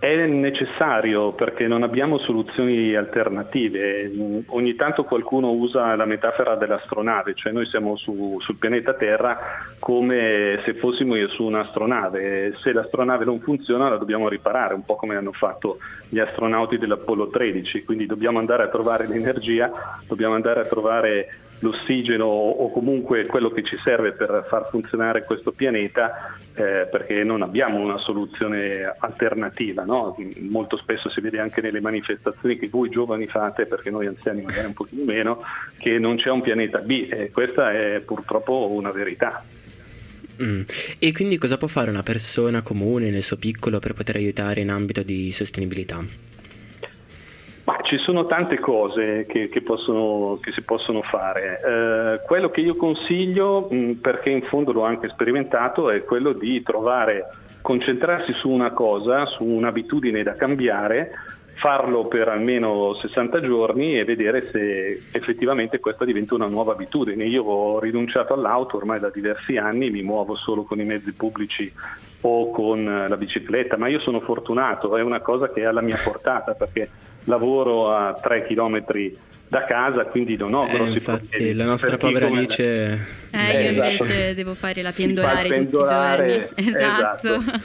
È 0.00 0.26
necessario 0.26 1.32
perché 1.32 1.66
non 1.66 1.82
abbiamo 1.82 2.18
soluzioni 2.18 2.94
alternative. 2.94 4.44
Ogni 4.50 4.76
tanto 4.76 5.02
qualcuno 5.02 5.50
usa 5.50 5.96
la 5.96 6.04
metafora 6.04 6.54
dell'astronave, 6.54 7.34
cioè 7.34 7.50
noi 7.50 7.66
siamo 7.66 7.96
su- 7.96 8.36
sul 8.38 8.58
pianeta 8.58 8.94
Terra 8.94 9.36
come 9.80 10.60
se 10.64 10.74
fossimo 10.74 11.16
su 11.26 11.42
un'astronave. 11.42 12.54
Se 12.62 12.72
l'astronave 12.72 13.24
non 13.24 13.40
funziona 13.40 13.88
la 13.88 13.96
dobbiamo 13.96 14.28
riparare, 14.28 14.74
un 14.74 14.84
po' 14.84 14.94
come 14.94 15.16
hanno 15.16 15.32
fatto 15.32 15.78
gli 16.08 16.20
astronauti 16.20 16.78
dell'Apollo 16.78 17.28
13, 17.28 17.82
quindi 17.82 18.06
dobbiamo 18.06 18.38
andare 18.38 18.62
a 18.62 18.68
trovare 18.68 19.08
l'energia, 19.08 19.98
dobbiamo 20.06 20.34
andare 20.34 20.60
a 20.60 20.66
trovare 20.66 21.28
l'ossigeno 21.60 22.24
o 22.24 22.70
comunque 22.70 23.26
quello 23.26 23.50
che 23.50 23.62
ci 23.62 23.76
serve 23.82 24.12
per 24.12 24.46
far 24.48 24.68
funzionare 24.70 25.24
questo 25.24 25.52
pianeta 25.52 26.36
eh, 26.54 26.86
perché 26.90 27.24
non 27.24 27.42
abbiamo 27.42 27.78
una 27.78 27.98
soluzione 27.98 28.94
alternativa. 28.98 29.84
no? 29.84 30.16
Molto 30.40 30.76
spesso 30.76 31.08
si 31.08 31.20
vede 31.20 31.40
anche 31.40 31.60
nelle 31.60 31.80
manifestazioni 31.80 32.58
che 32.58 32.68
voi 32.68 32.90
giovani 32.90 33.26
fate, 33.26 33.66
perché 33.66 33.90
noi 33.90 34.06
anziani 34.06 34.42
magari 34.42 34.66
un 34.66 34.74
pochino 34.74 35.04
meno, 35.04 35.42
che 35.78 35.98
non 35.98 36.16
c'è 36.16 36.30
un 36.30 36.40
pianeta 36.40 36.78
B 36.78 37.08
e 37.10 37.30
questa 37.30 37.72
è 37.72 38.00
purtroppo 38.04 38.70
una 38.70 38.90
verità. 38.90 39.44
Mm. 40.40 40.62
E 40.98 41.12
quindi 41.12 41.36
cosa 41.36 41.58
può 41.58 41.66
fare 41.66 41.90
una 41.90 42.04
persona 42.04 42.62
comune 42.62 43.10
nel 43.10 43.24
suo 43.24 43.36
piccolo 43.36 43.80
per 43.80 43.94
poter 43.94 44.16
aiutare 44.16 44.60
in 44.60 44.70
ambito 44.70 45.02
di 45.02 45.32
sostenibilità? 45.32 46.27
Ci 47.88 47.96
sono 47.96 48.26
tante 48.26 48.58
cose 48.58 49.24
che, 49.26 49.48
che 49.48 49.62
possono- 49.62 50.38
che 50.42 50.52
si 50.52 50.60
possono 50.60 51.00
fare. 51.00 51.58
Eh, 51.64 52.26
quello 52.26 52.50
che 52.50 52.60
io 52.60 52.76
consiglio, 52.76 53.66
mh, 53.70 53.92
perché 54.02 54.28
in 54.28 54.42
fondo 54.42 54.72
l'ho 54.72 54.84
anche 54.84 55.08
sperimentato, 55.08 55.88
è 55.88 56.04
quello 56.04 56.34
di 56.34 56.62
trovare, 56.62 57.24
concentrarsi 57.62 58.34
su 58.34 58.50
una 58.50 58.72
cosa, 58.72 59.24
su 59.24 59.42
un'abitudine 59.42 60.22
da 60.22 60.34
cambiare, 60.34 61.12
farlo 61.58 62.06
per 62.06 62.28
almeno 62.28 62.94
60 62.94 63.40
giorni 63.40 63.98
e 63.98 64.04
vedere 64.04 64.48
se 64.52 65.02
effettivamente 65.12 65.80
questa 65.80 66.04
diventa 66.04 66.34
una 66.34 66.46
nuova 66.46 66.72
abitudine. 66.72 67.24
Io 67.26 67.42
ho 67.44 67.80
rinunciato 67.80 68.32
all'auto 68.34 68.76
ormai 68.76 69.00
da 69.00 69.10
diversi 69.10 69.56
anni, 69.56 69.90
mi 69.90 70.02
muovo 70.02 70.36
solo 70.36 70.62
con 70.62 70.80
i 70.80 70.84
mezzi 70.84 71.12
pubblici 71.12 71.72
o 72.20 72.50
con 72.50 72.86
eh, 72.88 73.08
la 73.08 73.16
bicicletta, 73.16 73.76
ma 73.76 73.88
io 73.88 74.00
sono 74.00 74.20
fortunato, 74.20 74.96
è 74.96 75.02
una 75.02 75.20
cosa 75.20 75.50
che 75.52 75.62
è 75.62 75.64
alla 75.64 75.80
mia 75.82 75.98
portata 76.02 76.52
perché 76.52 76.88
lavoro 77.24 77.90
a 77.94 78.14
3 78.20 78.46
km 78.46 78.84
da 79.48 79.64
casa, 79.64 80.04
quindi 80.04 80.36
non 80.36 80.52
ho 80.54 80.66
Eh, 80.66 80.72
grossi 80.74 80.92
infatti, 80.92 81.26
problemi. 81.28 81.54
la 81.54 81.64
nostra 81.64 81.96
povera 81.96 82.26
come- 82.26 82.38
Alice... 82.40 82.62
Eh, 82.62 83.38
Eh, 83.38 83.72
io 83.72 83.82
esatto. 83.82 84.02
invece 84.04 84.34
devo 84.34 84.54
fare 84.54 84.82
la 84.82 84.88
il 84.90 84.94
pendolare 84.94 85.42
tutti 85.48 85.48
i 85.48 85.62
pendolare, 85.62 86.50
giorni. 86.54 86.68
Esatto. 86.70 87.26
esatto. 87.34 87.60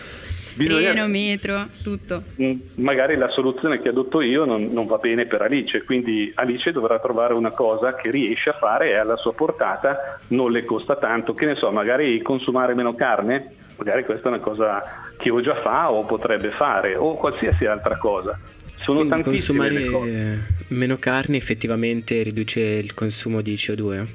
Bisogna- 0.56 0.92
Treno, 0.92 1.08
metro, 1.08 1.68
tutto. 1.82 2.24
Mm, 2.42 2.60
magari 2.76 3.16
la 3.16 3.30
soluzione 3.30 3.82
che 3.82 3.90
adotto 3.90 4.22
io 4.22 4.46
non, 4.46 4.70
non 4.72 4.86
va 4.86 4.98
bene 4.98 5.26
per 5.26 5.42
Alice, 5.42 5.84
quindi 5.84 6.32
Alice 6.36 6.72
dovrà 6.72 7.00
trovare 7.00 7.34
una 7.34 7.52
cosa 7.52 7.96
che 7.96 8.12
riesce 8.12 8.50
a 8.50 8.54
fare, 8.60 8.92
è 8.92 8.96
alla 8.96 9.16
sua 9.18 9.34
portata, 9.34 10.20
non 10.28 10.52
le 10.52 10.64
costa 10.66 10.96
tanto, 10.96 11.34
che 11.34 11.46
ne 11.46 11.56
so, 11.56 11.72
magari 11.72 12.22
consumare 12.22 12.74
meno 12.76 12.94
carne, 12.96 13.54
magari 13.78 14.04
questa 14.06 14.30
è 14.30 14.32
una 14.34 14.42
cosa 14.42 14.84
che 15.18 15.30
o 15.30 15.42
già 15.42 15.56
fa 15.62 15.92
o 15.92 16.06
potrebbe 16.06 16.50
fare, 16.50 16.96
o 16.96 17.16
qualsiasi 17.16 17.66
altra 17.66 17.98
cosa. 17.98 18.38
Sono 18.84 19.00
Quindi 19.06 19.24
tantissime 19.24 19.70
le 19.70 19.86
cose. 19.86 19.92
consumare 19.92 20.54
meno 20.70 20.98
carne 20.98 21.38
effettivamente 21.38 22.22
riduce 22.24 22.60
il 22.60 22.94
consumo 22.94 23.42
di 23.42 23.54
CO2? 23.54 24.08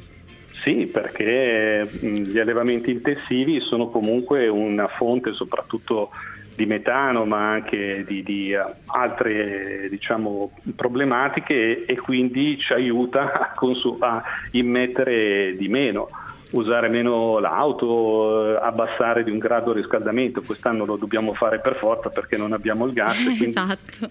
Sì, 0.68 0.85
perché 0.85 1.88
gli 1.98 2.38
allevamenti 2.38 2.90
intensivi 2.90 3.59
sono 3.61 3.88
comunque 3.88 4.48
una 4.48 4.87
fonte 4.87 5.33
soprattutto 5.33 6.11
di 6.54 6.66
metano 6.66 7.24
ma 7.24 7.52
anche 7.52 8.04
di, 8.07 8.22
di, 8.22 8.52
eh, 8.52 8.62
altre 8.85 9.88
diciamo, 9.88 10.50
problematiche 10.76 11.87
e, 11.87 11.96
quindi 11.96 12.59
ci 12.59 12.74
aiuta 12.74 13.33
a, 13.33 13.52
consu- 13.54 13.96
a 14.02 14.22
immettere 14.50 15.57
di 15.57 15.68
meno 15.68 16.11
usare 16.50 16.88
meno 16.88 17.38
l'auto, 17.38 18.52
eh, 18.52 18.59
abbassare 18.61 19.24
di 19.24 19.31
un 19.31 19.38
grado 19.38 19.70
il 19.70 19.76
riscaldamento. 19.76 20.42
Quest'anno 20.42 20.85
lo 20.85 20.96
dobbiamo 20.96 21.33
fare 21.33 21.61
per 21.61 21.76
forza 21.76 22.11
perché 22.11 22.37
non 22.37 22.52
abbiamo 22.52 22.85
il 22.85 22.92
gas. 22.92 23.16
esatto. 23.40 24.11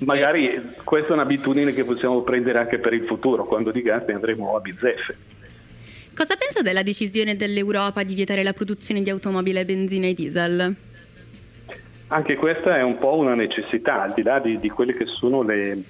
Magari 0.00 0.72
questa 0.84 1.10
è 1.10 1.12
un'abitudine 1.12 1.72
che 1.72 1.84
possiamo 1.84 2.20
prendere 2.20 2.58
anche 2.58 2.78
per 2.78 2.92
il 2.92 3.06
futuro, 3.06 3.46
quando 3.46 3.70
di 3.70 3.80
gas 3.80 4.04
ne 4.06 4.14
avremo 4.14 4.54
a 4.56 4.60
bizzeffe. 4.60 5.38
Cosa 6.20 6.36
pensa 6.36 6.60
della 6.60 6.82
decisione 6.82 7.34
dell'Europa 7.34 8.02
di 8.02 8.12
vietare 8.12 8.42
la 8.42 8.52
produzione 8.52 9.00
di 9.00 9.08
automobili 9.08 9.58
a 9.58 9.64
benzina 9.64 10.06
e 10.06 10.12
diesel? 10.12 10.76
Anche 12.08 12.36
questa 12.36 12.76
è 12.76 12.82
un 12.82 12.98
po' 12.98 13.16
una 13.16 13.34
necessità, 13.34 14.02
al 14.02 14.12
di 14.12 14.22
là 14.22 14.38
di, 14.38 14.60
di 14.60 14.68
quelle 14.68 14.92
che 14.92 15.06
sono 15.06 15.40
le, 15.40 15.82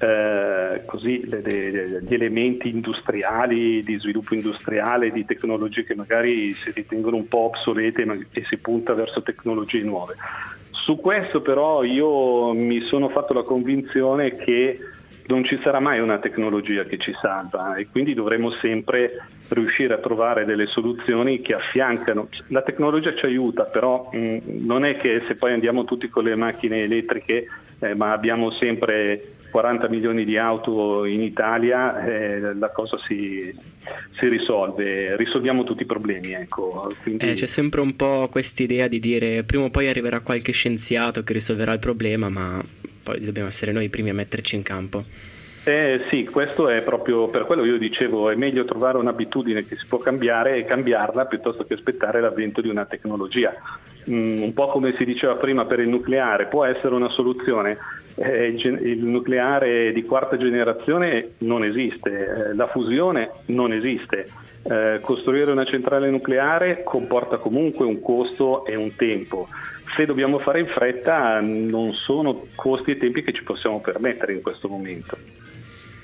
eh, 0.00 0.82
così, 0.86 1.24
le- 1.24 1.40
le- 1.42 2.02
gli 2.02 2.12
elementi 2.12 2.68
industriali, 2.68 3.84
di 3.84 3.96
sviluppo 4.00 4.34
industriale, 4.34 5.12
di 5.12 5.24
tecnologie 5.24 5.84
che 5.84 5.94
magari 5.94 6.52
si 6.54 6.72
ritengono 6.72 7.14
un 7.14 7.28
po' 7.28 7.44
obsolete 7.54 8.04
ma- 8.04 8.18
e 8.32 8.44
si 8.46 8.56
punta 8.56 8.92
verso 8.94 9.22
tecnologie 9.22 9.82
nuove. 9.82 10.16
Su 10.72 10.96
questo 10.96 11.42
però 11.42 11.84
io 11.84 12.52
mi 12.54 12.80
sono 12.86 13.08
fatto 13.08 13.34
la 13.34 13.44
convinzione 13.44 14.34
che 14.34 14.80
non 15.26 15.44
ci 15.44 15.60
sarà 15.62 15.78
mai 15.78 16.00
una 16.00 16.18
tecnologia 16.18 16.82
che 16.82 16.98
ci 16.98 17.14
salva 17.22 17.76
e 17.76 17.86
quindi 17.86 18.14
dovremo 18.14 18.50
sempre 18.50 19.12
riuscire 19.54 19.94
a 19.94 19.98
trovare 19.98 20.44
delle 20.44 20.66
soluzioni 20.66 21.40
che 21.40 21.54
affiancano. 21.54 22.28
La 22.48 22.62
tecnologia 22.62 23.14
ci 23.14 23.24
aiuta, 23.26 23.64
però 23.64 24.08
mh, 24.12 24.38
non 24.64 24.84
è 24.84 24.96
che 24.96 25.22
se 25.26 25.34
poi 25.34 25.52
andiamo 25.52 25.84
tutti 25.84 26.08
con 26.08 26.24
le 26.24 26.34
macchine 26.34 26.82
elettriche, 26.82 27.46
eh, 27.80 27.94
ma 27.94 28.12
abbiamo 28.12 28.50
sempre 28.52 29.34
40 29.50 29.88
milioni 29.88 30.24
di 30.24 30.36
auto 30.36 31.04
in 31.04 31.22
Italia, 31.22 32.04
eh, 32.04 32.54
la 32.54 32.70
cosa 32.70 32.96
si, 33.08 33.52
si 34.18 34.28
risolve, 34.28 35.16
risolviamo 35.16 35.64
tutti 35.64 35.82
i 35.82 35.86
problemi. 35.86 36.32
Ecco. 36.32 36.92
Quindi- 37.02 37.28
Eh, 37.28 37.32
c'è 37.32 37.46
sempre 37.46 37.80
un 37.80 37.96
po' 37.96 38.28
quest'idea 38.30 38.86
di 38.86 39.00
dire 39.00 39.42
prima 39.42 39.64
o 39.64 39.70
poi 39.70 39.88
arriverà 39.88 40.20
qualche 40.20 40.52
scienziato 40.52 41.24
che 41.24 41.32
risolverà 41.32 41.72
il 41.72 41.80
problema, 41.80 42.28
ma 42.28 42.62
poi 43.02 43.20
dobbiamo 43.20 43.48
essere 43.48 43.72
noi 43.72 43.86
i 43.86 43.88
primi 43.88 44.10
a 44.10 44.14
metterci 44.14 44.54
in 44.54 44.62
campo. 44.62 45.04
Eh, 45.62 46.06
sì, 46.08 46.24
questo 46.24 46.68
è 46.68 46.80
proprio 46.80 47.28
per 47.28 47.44
quello 47.44 47.66
io 47.66 47.76
dicevo, 47.76 48.30
è 48.30 48.34
meglio 48.34 48.64
trovare 48.64 48.96
un'abitudine 48.96 49.66
che 49.66 49.76
si 49.76 49.84
può 49.86 49.98
cambiare 49.98 50.56
e 50.56 50.64
cambiarla 50.64 51.26
piuttosto 51.26 51.64
che 51.64 51.74
aspettare 51.74 52.20
l'avvento 52.20 52.62
di 52.62 52.70
una 52.70 52.86
tecnologia. 52.86 53.52
Mm, 54.08 54.42
un 54.42 54.54
po' 54.54 54.68
come 54.68 54.94
si 54.96 55.04
diceva 55.04 55.34
prima 55.34 55.66
per 55.66 55.80
il 55.80 55.88
nucleare, 55.88 56.46
può 56.46 56.64
essere 56.64 56.94
una 56.94 57.10
soluzione. 57.10 57.76
Eh, 58.14 58.46
il, 58.46 58.86
il 58.86 59.04
nucleare 59.04 59.92
di 59.92 60.02
quarta 60.04 60.38
generazione 60.38 61.32
non 61.38 61.62
esiste, 61.62 62.10
eh, 62.10 62.54
la 62.54 62.68
fusione 62.68 63.30
non 63.46 63.72
esiste. 63.72 64.28
Eh, 64.62 64.98
costruire 65.02 65.50
una 65.50 65.64
centrale 65.64 66.10
nucleare 66.10 66.82
comporta 66.84 67.36
comunque 67.36 67.84
un 67.84 68.00
costo 68.00 68.64
e 68.64 68.76
un 68.76 68.94
tempo. 68.96 69.48
Se 69.94 70.06
dobbiamo 70.06 70.38
fare 70.38 70.60
in 70.60 70.68
fretta 70.68 71.40
non 71.40 71.92
sono 71.92 72.46
costi 72.54 72.92
e 72.92 72.96
tempi 72.96 73.22
che 73.22 73.32
ci 73.32 73.42
possiamo 73.42 73.80
permettere 73.80 74.32
in 74.32 74.40
questo 74.40 74.68
momento. 74.68 75.39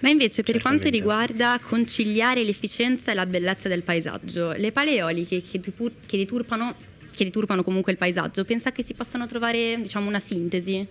Ma 0.01 0.11
invece 0.11 0.43
per 0.43 0.61
quanto 0.61 0.85
Certamente. 0.85 0.91
riguarda 0.91 1.59
conciliare 1.63 2.45
l'efficienza 2.45 3.13
e 3.13 3.15
la 3.15 3.27
bellezza 3.27 3.69
del 3.69 3.83
paesaggio, 3.83 4.53
le 4.53 4.71
pale 4.71 4.93
eoliche 4.95 5.41
che, 5.43 5.59
depur- 5.59 6.07
che 6.07 6.17
deturpano, 6.19 6.75
che 7.11 7.25
deturpano 7.25 7.63
comunque 7.63 7.93
il 7.93 7.99
paesaggio, 7.99 8.45
pensa 8.45 8.73
che 8.73 8.83
si 8.83 8.93
possano 8.95 9.27
trovare 9.27 9.77
diciamo, 9.81 10.07
una 10.07 10.21
sintesi? 10.21 10.87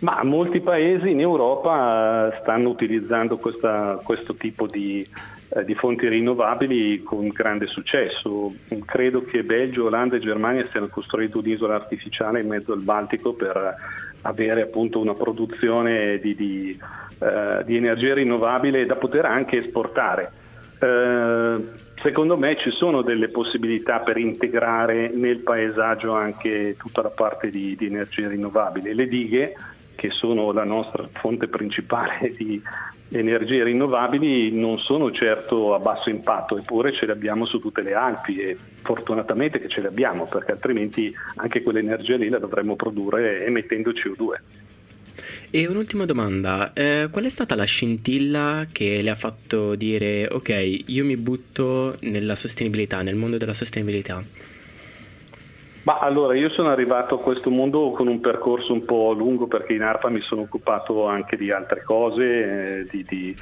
Ma 0.00 0.22
molti 0.22 0.60
paesi 0.60 1.10
in 1.10 1.18
Europa 1.20 2.28
eh, 2.32 2.38
stanno 2.42 2.68
utilizzando 2.68 3.36
questa- 3.38 4.00
questo 4.04 4.34
tipo 4.36 4.68
di, 4.68 5.04
di 5.64 5.74
fonti 5.74 6.08
rinnovabili 6.08 7.02
con 7.02 7.28
grande 7.28 7.66
successo. 7.66 8.54
Credo 8.84 9.22
che 9.22 9.42
Belgio, 9.42 9.86
Olanda 9.86 10.16
e 10.16 10.20
Germania 10.20 10.66
stiano 10.68 10.88
costruendo 10.88 11.38
un'isola 11.38 11.74
artificiale 11.74 12.40
in 12.40 12.48
mezzo 12.48 12.72
al 12.72 12.80
Baltico 12.80 13.34
per 13.34 13.74
avere 14.22 14.62
appunto 14.62 15.00
una 15.00 15.14
produzione 15.14 16.18
di, 16.18 16.34
di, 16.34 16.78
eh, 17.20 17.64
di 17.64 17.76
energia 17.76 18.14
rinnovabile 18.14 18.86
da 18.86 18.96
poter 18.96 19.24
anche 19.24 19.58
esportare. 19.58 20.32
Eh, 20.80 21.56
secondo 22.02 22.36
me 22.36 22.56
ci 22.56 22.70
sono 22.70 23.02
delle 23.02 23.28
possibilità 23.28 24.00
per 24.00 24.16
integrare 24.16 25.08
nel 25.08 25.38
paesaggio 25.38 26.12
anche 26.12 26.76
tutta 26.78 27.02
la 27.02 27.10
parte 27.10 27.50
di, 27.50 27.74
di 27.76 27.86
energia 27.86 28.28
rinnovabile. 28.28 28.94
Le 28.94 29.08
dighe, 29.08 29.54
che 29.98 30.10
sono 30.10 30.52
la 30.52 30.62
nostra 30.62 31.08
fonte 31.10 31.48
principale 31.48 32.32
di 32.38 32.62
energie 33.10 33.64
rinnovabili, 33.64 34.52
non 34.52 34.78
sono 34.78 35.10
certo 35.10 35.74
a 35.74 35.78
basso 35.78 36.10
impatto, 36.10 36.58
eppure 36.58 36.92
ce 36.92 37.06
le 37.06 37.12
abbiamo 37.12 37.46
su 37.46 37.58
tutte 37.58 37.82
le 37.82 37.94
Alpi 37.94 38.38
e 38.38 38.56
fortunatamente 38.82 39.60
che 39.60 39.68
ce 39.68 39.80
le 39.80 39.88
abbiamo, 39.88 40.26
perché 40.26 40.52
altrimenti 40.52 41.12
anche 41.36 41.62
quell'energia 41.62 42.16
lì 42.16 42.28
la 42.28 42.38
dovremmo 42.38 42.76
produrre 42.76 43.44
emettendo 43.46 43.90
CO2. 43.90 44.40
E 45.50 45.66
un'ultima 45.66 46.04
domanda, 46.04 46.72
eh, 46.74 47.08
qual 47.10 47.24
è 47.24 47.28
stata 47.28 47.54
la 47.54 47.64
scintilla 47.64 48.66
che 48.70 49.00
le 49.02 49.10
ha 49.10 49.14
fatto 49.14 49.74
dire 49.74 50.28
ok, 50.30 50.82
io 50.86 51.04
mi 51.04 51.16
butto 51.16 51.96
nella 52.00 52.36
sostenibilità, 52.36 53.02
nel 53.02 53.16
mondo 53.16 53.38
della 53.38 53.54
sostenibilità? 53.54 54.22
Ma 55.88 56.00
allora 56.00 56.34
io 56.36 56.50
sono 56.50 56.68
arrivato 56.68 57.14
a 57.14 57.18
questo 57.18 57.48
mondo 57.48 57.92
con 57.92 58.08
un 58.08 58.20
percorso 58.20 58.74
un 58.74 58.84
po' 58.84 59.12
lungo 59.12 59.46
perché 59.46 59.72
in 59.72 59.80
ARPA 59.80 60.10
mi 60.10 60.20
sono 60.20 60.42
occupato 60.42 61.06
anche 61.06 61.34
di 61.38 61.50
altre 61.50 61.82
cose, 61.82 62.80
eh, 62.80 62.86
di, 62.90 63.06
di 63.08 63.34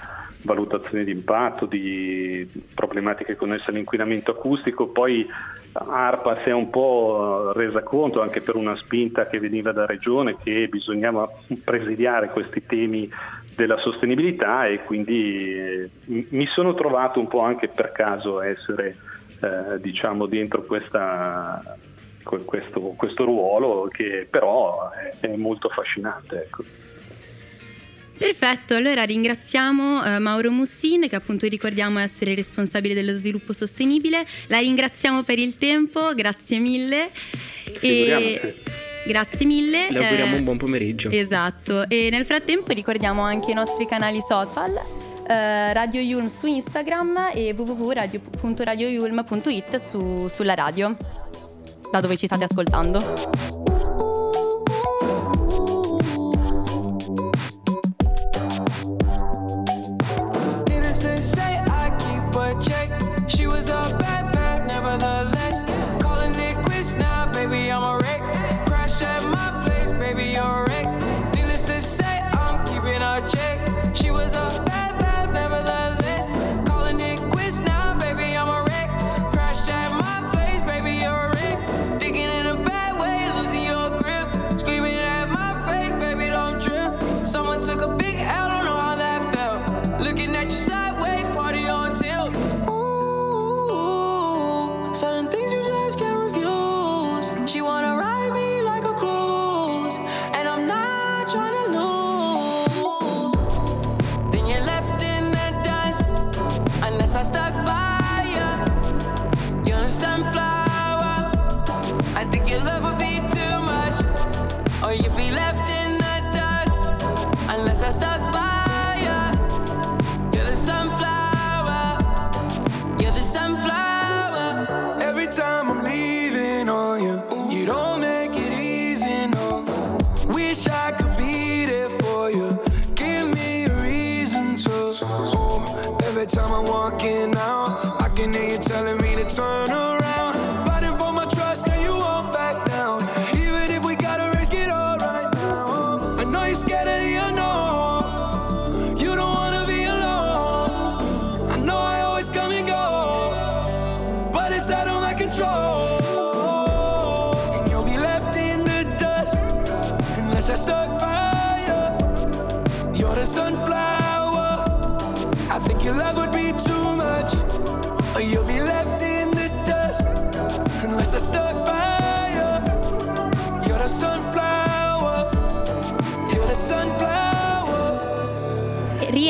valutazione 0.43 1.03
di 1.03 1.11
impatto, 1.11 1.67
di 1.67 2.49
problematiche 2.73 3.35
connesse 3.35 3.71
all'inquinamento 3.71 4.31
acustico, 4.31 4.87
poi 4.87 5.27
ARPA 5.73 6.43
si 6.45 6.51
è 6.51 6.53
un 6.53 6.71
po' 6.71 7.51
resa 7.53 7.83
conto 7.83 8.23
anche 8.23 8.41
per 8.43 8.55
una 8.55 8.77
spinta 8.77 9.27
che 9.27 9.41
veniva 9.41 9.73
da 9.73 9.85
regione 9.85 10.37
che 10.41 10.69
bisognava 10.69 11.29
presidiare 11.65 12.31
questi 12.31 12.65
temi 12.65 13.11
della 13.57 13.79
sostenibilità 13.79 14.69
e 14.69 14.85
quindi 14.85 15.53
eh, 15.53 15.91
mi 16.05 16.47
sono 16.47 16.75
trovato 16.75 17.19
un 17.19 17.27
po' 17.27 17.41
anche 17.41 17.67
per 17.67 17.91
caso 17.91 18.39
a 18.39 18.47
essere 18.47 18.99
eh, 19.41 19.81
diciamo 19.81 20.27
dentro 20.27 20.63
questa 20.63 21.61
que- 21.65 21.96
questo, 22.45 22.81
questo 22.97 23.25
ruolo 23.25 23.89
che 23.93 24.27
però 24.29 24.91
è, 24.91 25.15
è 25.21 25.37
molto 25.37 25.69
affascinante. 25.69 26.43
Ecco. 26.43 26.65
Perfetto, 28.19 28.75
allora 28.75 29.05
ringraziamo 29.05 30.03
eh, 30.03 30.19
Mauro 30.19 30.51
Mussin 30.51 31.07
che 31.07 31.17
appunto 31.17 31.47
ricordiamo 31.47 31.99
essere 31.99 32.35
responsabile 32.35 32.95
dello 32.95 33.15
sviluppo 33.17 33.53
sostenibile. 33.53 34.27
La 34.47 34.59
ringraziamo 34.59 35.23
per 35.23 35.39
il 35.39 35.57
tempo, 35.57 36.15
grazie 36.15 36.59
mille. 36.59 37.11
Figuriamoci. 37.13 38.55
Grazie 39.07 39.47
mille. 39.47 39.91
Le 39.91 39.99
auguriamo 39.99 40.35
eh, 40.35 40.39
un 40.39 40.45
buon 40.45 40.57
pomeriggio. 40.57 41.11
Esatto, 41.11 41.89
e 41.89 42.09
nel 42.11 42.25
frattempo 42.25 42.73
ricordiamo 42.73 43.23
anche 43.23 43.53
i 43.53 43.55
nostri 43.55 43.87
canali 43.87 44.19
social, 44.27 44.75
eh, 45.29 45.75
Radio 45.75 46.01
Yulm 46.01 46.29
su 46.29 46.47
Instagram 46.47 47.33
e 47.35 47.53
www.radioyulm.it 47.57 49.77
su- 49.77 50.29
sulla 50.29 50.55
radio, 50.55 50.97
da 51.91 52.01
dove 52.01 52.17
ci 52.17 52.27
state 52.27 52.45
ascoltando. 52.45 53.66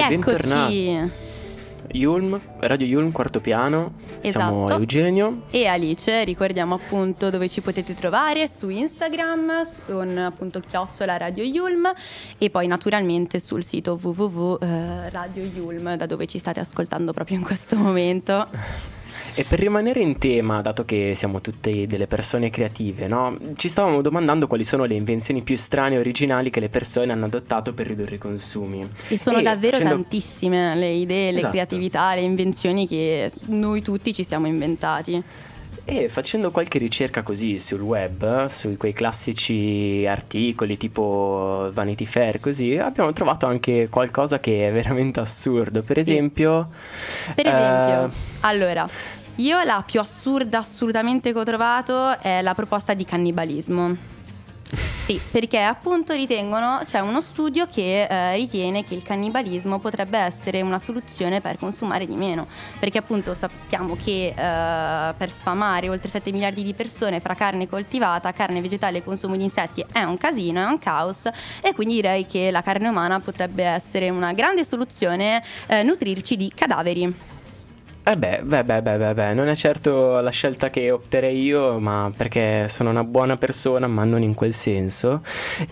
Bentornati. 0.09 1.25
Yulm, 1.93 2.39
Radio 2.59 2.87
Yulm, 2.87 3.13
quarto 3.13 3.41
piano. 3.41 3.95
Siamo 4.21 4.65
Esatto. 4.65 4.81
Eugenio. 4.81 5.43
E 5.51 5.67
Alice, 5.67 6.25
ricordiamo 6.25 6.75
appunto 6.75 7.31
dove 7.31 7.49
ci 7.49 7.61
potete 7.61 7.95
trovare 7.95 8.49
su 8.49 8.69
Instagram 8.69 9.65
con 9.87 10.19
appunto 10.19 10.61
chiocciola 10.61 11.17
Radio 11.17 11.45
Yulm 11.45 11.93
e 12.39 12.51
poi 12.51 12.67
naturalmente 12.67 13.39
sul 13.39 13.65
sito 13.65 13.99
www.radio 14.01 15.45
Yulm 15.45 15.97
da 15.97 16.07
dove 16.07 16.27
ci 16.27 16.39
state 16.39 16.61
ascoltando 16.61 17.13
proprio 17.13 17.37
in 17.37 17.45
questo 17.45 17.77
momento. 17.77 18.49
E 19.39 19.45
per 19.45 19.59
rimanere 19.59 20.01
in 20.01 20.17
tema, 20.17 20.63
dato 20.63 20.87
che 20.87 21.13
siamo 21.15 21.43
tutte 21.43 21.87
delle 21.87 22.07
persone 22.07 22.49
creative, 22.49 23.07
no? 23.07 23.37
Ci 23.55 23.69
stavamo 23.69 24.01
domandando 24.01 24.47
quali 24.47 24.65
sono 24.65 24.85
le 24.87 24.95
invenzioni 24.95 25.43
più 25.43 25.59
strane 25.59 25.97
e 25.97 25.99
originali 25.99 26.49
che 26.49 26.59
le 26.59 26.71
persone 26.71 27.13
hanno 27.13 27.27
adottato 27.27 27.75
per 27.75 27.87
ridurre 27.87 28.15
i 28.15 28.19
consumi. 28.19 28.89
E 29.09 29.19
sono 29.19 29.37
E 29.37 29.43
davvero 29.43 29.77
facendo- 29.77 29.95
tantissime 30.01 30.75
le 30.75 30.89
idee, 30.89 31.33
le 31.33 31.37
Esatto. 31.39 31.53
creatività, 31.53 32.15
le 32.15 32.23
invenzioni 32.23 32.89
che 32.89 33.31
noi 33.49 33.83
tutti 33.83 34.15
ci 34.15 34.25
siamo 34.25 34.47
inventati. 34.47 35.23
E 35.89 36.09
facendo 36.09 36.51
qualche 36.51 36.79
ricerca 36.79 37.23
così 37.23 37.61
sul 37.61 37.81
web, 37.81 38.47
su 38.47 38.77
quei 38.77 38.93
classici 38.93 40.05
articoli 40.09 40.77
tipo 40.79 41.71
Vanity 41.73 42.07
Fair, 42.07 42.41
così, 42.41 42.77
abbiamo 42.77 43.13
trovato 43.13 43.47
anche 43.47 43.89
qualcosa 43.89 44.41
che 44.41 44.67
è 44.69 44.73
veramente 44.73 45.21
assurdo. 45.21 45.83
Per 45.83 45.95
Sì. 46.03 46.11
esempio... 46.13 46.71
Per 47.37 47.47
eh, 47.47 47.51
esempio, 47.51 48.11
allora, 48.41 48.89
io 49.37 49.63
la 49.65 49.83
più 49.85 50.01
assurda 50.01 50.59
assolutamente 50.59 51.33
che 51.33 51.39
ho 51.39 51.45
trovato 51.45 52.19
è 52.21 52.41
la 52.43 52.55
proposta 52.55 52.95
di 52.95 53.05
cannibalismo. 53.05 54.15
Sì, 55.05 55.21
perché 55.31 55.61
appunto 55.61 56.13
ritengono, 56.15 56.81
c'è 56.85 56.99
uno 56.99 57.21
studio 57.21 57.69
che 57.69 58.03
eh, 58.03 58.35
ritiene 58.35 58.83
che 58.83 58.95
il 58.95 59.05
cannibalismo 59.05 59.79
potrebbe 59.79 60.19
essere 60.19 60.61
una 60.63 60.81
soluzione 60.81 61.41
per 61.41 61.59
consumare 61.59 62.07
di 62.07 62.17
meno, 62.17 62.49
perché 62.81 62.99
appunto 62.99 63.33
sappiamo 63.33 63.95
che 63.95 64.35
eh, 64.37 65.15
per 65.17 65.31
sfamare 65.31 65.89
oltre 65.89 66.09
7 66.09 66.33
miliardi 66.33 66.65
di 66.65 66.75
persone 66.75 67.21
fra 67.21 67.35
carne 67.35 67.69
coltivata, 67.69 68.33
carne 68.33 68.61
vegetale 68.61 68.99
e 68.99 69.05
consumo 69.05 69.37
di 69.37 69.45
insetti 69.45 69.85
è 69.93 70.03
un 70.03 70.19
casino, 70.19 70.61
è 70.61 70.65
un 70.65 70.81
caos 70.81 71.29
e 71.61 71.73
quindi 71.73 71.95
direi 71.95 72.27
che 72.27 72.51
la 72.51 72.63
carne 72.63 72.89
umana 72.89 73.21
potrebbe 73.21 73.63
essere 73.63 74.11
una 74.11 74.33
grande 74.33 74.65
soluzione 74.65 75.41
eh, 75.69 75.85
nutrirci 75.85 76.37
di 76.37 76.51
cadaveri. 76.53 77.36
Eh 78.09 78.17
beh, 78.17 78.43
beh, 78.45 78.63
beh, 78.63 78.83
beh, 78.83 79.15
beh, 79.15 79.35
non 79.35 79.49
è 79.49 79.57
certo 79.57 80.21
la 80.21 80.31
scelta 80.31 80.71
che 80.71 80.93
opterei 80.93 81.43
io, 81.43 81.81
ma 81.81 82.09
perché 82.17 82.69
sono 82.69 82.91
una 82.91 83.03
buona 83.03 83.37
persona, 83.37 83.89
ma 83.89 84.05
non 84.05 84.23
in 84.23 84.33
quel 84.35 84.55
senso. 84.55 85.23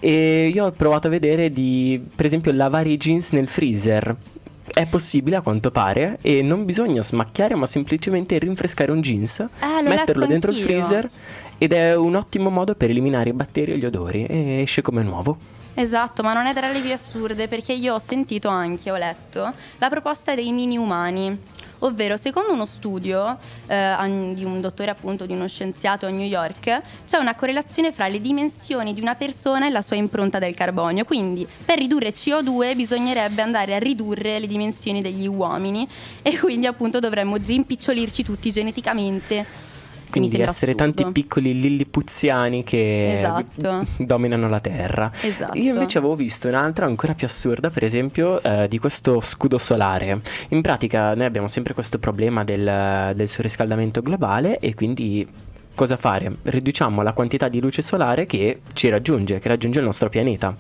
E 0.00 0.50
io 0.52 0.64
ho 0.66 0.72
provato 0.72 1.06
a 1.06 1.10
vedere 1.10 1.52
di, 1.52 2.04
per 2.12 2.26
esempio, 2.26 2.50
lavare 2.52 2.88
i 2.88 2.96
jeans 2.96 3.30
nel 3.30 3.46
freezer. 3.46 4.16
È 4.64 4.84
possibile 4.86 5.36
a 5.36 5.42
quanto 5.42 5.70
pare 5.70 6.18
e 6.22 6.42
non 6.42 6.64
bisogna 6.64 7.02
smacchiare, 7.02 7.54
ma 7.54 7.66
semplicemente 7.66 8.36
rinfrescare 8.36 8.90
un 8.90 9.00
jeans, 9.00 9.38
Eh, 9.38 9.82
metterlo 9.82 10.26
dentro 10.26 10.50
il 10.50 10.56
anch'io. 10.56 10.74
freezer 10.74 11.08
ed 11.56 11.72
è 11.72 11.94
un 11.94 12.16
ottimo 12.16 12.50
modo 12.50 12.74
per 12.74 12.90
eliminare 12.90 13.28
i 13.30 13.32
batteri 13.32 13.74
e 13.74 13.78
gli 13.78 13.84
odori 13.84 14.26
e 14.26 14.60
esce 14.62 14.82
come 14.82 15.04
nuovo. 15.04 15.38
Esatto, 15.76 16.22
ma 16.24 16.32
non 16.34 16.46
è 16.46 16.54
tra 16.54 16.70
le 16.70 16.80
più 16.80 16.92
assurde 16.92 17.46
perché 17.46 17.72
io 17.72 17.94
ho 17.94 17.98
sentito 18.00 18.48
anche, 18.48 18.90
ho 18.90 18.96
letto, 18.96 19.52
la 19.78 19.88
proposta 19.88 20.34
dei 20.34 20.50
mini 20.50 20.76
umani. 20.76 21.36
Ovvero, 21.84 22.16
secondo 22.16 22.52
uno 22.52 22.64
studio 22.64 23.36
eh, 23.66 24.32
di 24.34 24.42
un 24.42 24.60
dottore 24.62 24.90
appunto, 24.90 25.26
di 25.26 25.34
uno 25.34 25.46
scienziato 25.46 26.06
a 26.06 26.08
New 26.08 26.26
York, 26.26 26.80
c'è 27.04 27.18
una 27.18 27.34
correlazione 27.34 27.92
fra 27.92 28.08
le 28.08 28.22
dimensioni 28.22 28.94
di 28.94 29.02
una 29.02 29.14
persona 29.16 29.66
e 29.66 29.70
la 29.70 29.82
sua 29.82 29.96
impronta 29.96 30.38
del 30.38 30.54
carbonio. 30.54 31.04
Quindi, 31.04 31.46
per 31.64 31.76
ridurre 31.76 32.10
CO2 32.10 32.74
bisognerebbe 32.74 33.42
andare 33.42 33.74
a 33.74 33.78
ridurre 33.78 34.38
le 34.38 34.46
dimensioni 34.46 35.02
degli 35.02 35.26
uomini 35.26 35.86
e 36.22 36.38
quindi 36.38 36.66
appunto 36.66 37.00
dovremmo 37.00 37.36
rimpicciolirci 37.36 38.24
tutti 38.24 38.50
geneticamente. 38.50 39.73
Quindi 40.18 40.30
sembra 40.30 40.50
essere 40.50 40.72
assurdo. 40.72 40.92
tanti 40.94 41.12
piccoli 41.12 41.60
lillipuziani 41.60 42.62
che 42.62 43.18
Esatto. 43.18 43.86
dominano 44.04 44.48
la 44.48 44.60
terra. 44.60 45.10
Esatto. 45.20 45.58
Io 45.58 45.72
invece 45.72 45.98
avevo 45.98 46.14
visto 46.14 46.48
un'altra 46.48 46.86
ancora 46.86 47.14
più 47.14 47.26
assurda, 47.26 47.70
per 47.70 47.84
esempio, 47.84 48.42
eh, 48.42 48.68
di 48.68 48.78
questo 48.78 49.20
scudo 49.20 49.58
solare. 49.58 50.20
In 50.48 50.62
pratica 50.62 51.14
noi 51.14 51.24
abbiamo 51.26 51.48
sempre 51.48 51.74
questo 51.74 51.98
problema 51.98 52.44
del, 52.44 53.12
del 53.14 53.28
surriscaldamento 53.28 54.02
globale 54.02 54.58
e 54.58 54.74
quindi 54.74 55.26
cosa 55.74 55.96
fare? 55.96 56.36
Riduciamo 56.42 57.02
la 57.02 57.12
quantità 57.12 57.48
di 57.48 57.60
luce 57.60 57.82
solare 57.82 58.26
che 58.26 58.60
ci 58.72 58.88
raggiunge, 58.88 59.38
che 59.40 59.48
raggiunge 59.48 59.78
il 59.80 59.84
nostro 59.84 60.08
pianeta. 60.08 60.56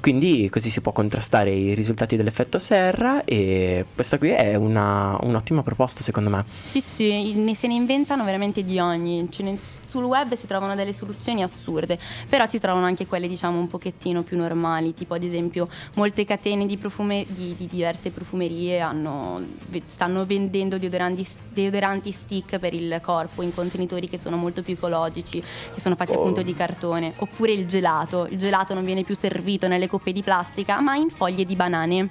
Quindi 0.00 0.48
così 0.50 0.70
si 0.70 0.80
può 0.80 0.92
contrastare 0.92 1.50
i 1.52 1.74
risultati 1.74 2.16
dell'effetto 2.16 2.58
serra 2.58 3.24
e 3.24 3.84
questa 3.94 4.18
qui 4.18 4.30
è 4.30 4.54
una- 4.54 5.16
un'ottima 5.22 5.62
proposta 5.62 6.02
secondo 6.02 6.30
me. 6.30 6.44
Sì, 6.62 6.80
sì, 6.80 7.34
ne- 7.34 7.54
se 7.56 7.66
ne 7.66 7.74
inventano 7.74 8.24
veramente 8.24 8.64
di 8.64 8.78
ogni. 8.78 9.28
Ne- 9.38 9.58
sul 9.62 10.04
web 10.04 10.34
si 10.36 10.46
trovano 10.46 10.74
delle 10.74 10.92
soluzioni 10.92 11.42
assurde, 11.42 11.98
però 12.28 12.46
ci 12.46 12.58
trovano 12.58 12.86
anche 12.86 13.06
quelle, 13.06 13.28
diciamo, 13.28 13.58
un 13.58 13.66
pochettino 13.66 14.22
più 14.22 14.36
normali, 14.36 14.94
tipo 14.94 15.14
ad 15.14 15.24
esempio 15.24 15.66
molte 15.94 16.24
catene 16.24 16.66
di, 16.66 16.76
profume- 16.76 17.26
di- 17.28 17.54
di 17.56 17.66
diverse 17.66 18.10
profumerie 18.10 18.80
hanno- 18.80 19.42
stanno 19.86 20.24
vendendo 20.24 20.78
deodoranti, 20.78 21.26
deodoranti 21.52 22.12
stick 22.12 22.58
per 22.58 22.72
il 22.74 22.98
corpo 23.02 23.42
in 23.42 23.52
contenitori 23.54 24.08
che 24.08 24.18
sono 24.18 24.36
molto 24.36 24.42
più 24.52 24.74
ecologici, 24.74 25.40
che 25.40 25.80
sono 25.80 25.94
fatti 25.96 26.12
Oh. 26.12 26.20
appunto 26.20 26.42
di 26.42 26.54
cartone, 26.54 27.12
oppure 27.16 27.52
il 27.52 27.66
gelato. 27.66 28.26
Il 28.30 28.38
gelato 28.38 28.74
non 28.74 28.84
viene 28.84 29.02
più 29.02 29.14
servito 29.14 29.68
nelle 29.68 29.88
coppe 29.88 30.12
di 30.12 30.22
plastica, 30.22 30.80
ma 30.80 30.94
in 30.96 31.08
foglie 31.10 31.44
di 31.44 31.56
banane. 31.56 32.08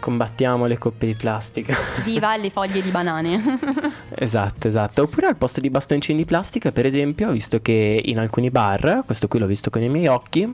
Combattiamo 0.00 0.66
le 0.66 0.76
coppe 0.76 1.06
di 1.06 1.14
plastica. 1.14 1.74
Viva 2.04 2.36
le 2.36 2.50
foglie 2.50 2.82
di 2.82 2.90
banane. 2.90 3.40
Esatto, 4.16 4.68
esatto. 4.68 5.02
Oppure 5.02 5.26
al 5.26 5.36
posto 5.36 5.60
di 5.60 5.70
bastoncini 5.70 6.18
di 6.18 6.24
plastica, 6.24 6.70
per 6.72 6.86
esempio, 6.86 7.28
ho 7.28 7.32
visto 7.32 7.60
che 7.60 8.00
in 8.04 8.18
alcuni 8.20 8.50
bar, 8.50 9.02
questo 9.04 9.26
qui 9.28 9.38
l'ho 9.40 9.46
visto 9.46 9.70
con 9.70 9.82
i 9.82 9.88
miei 9.88 10.06
occhi, 10.06 10.50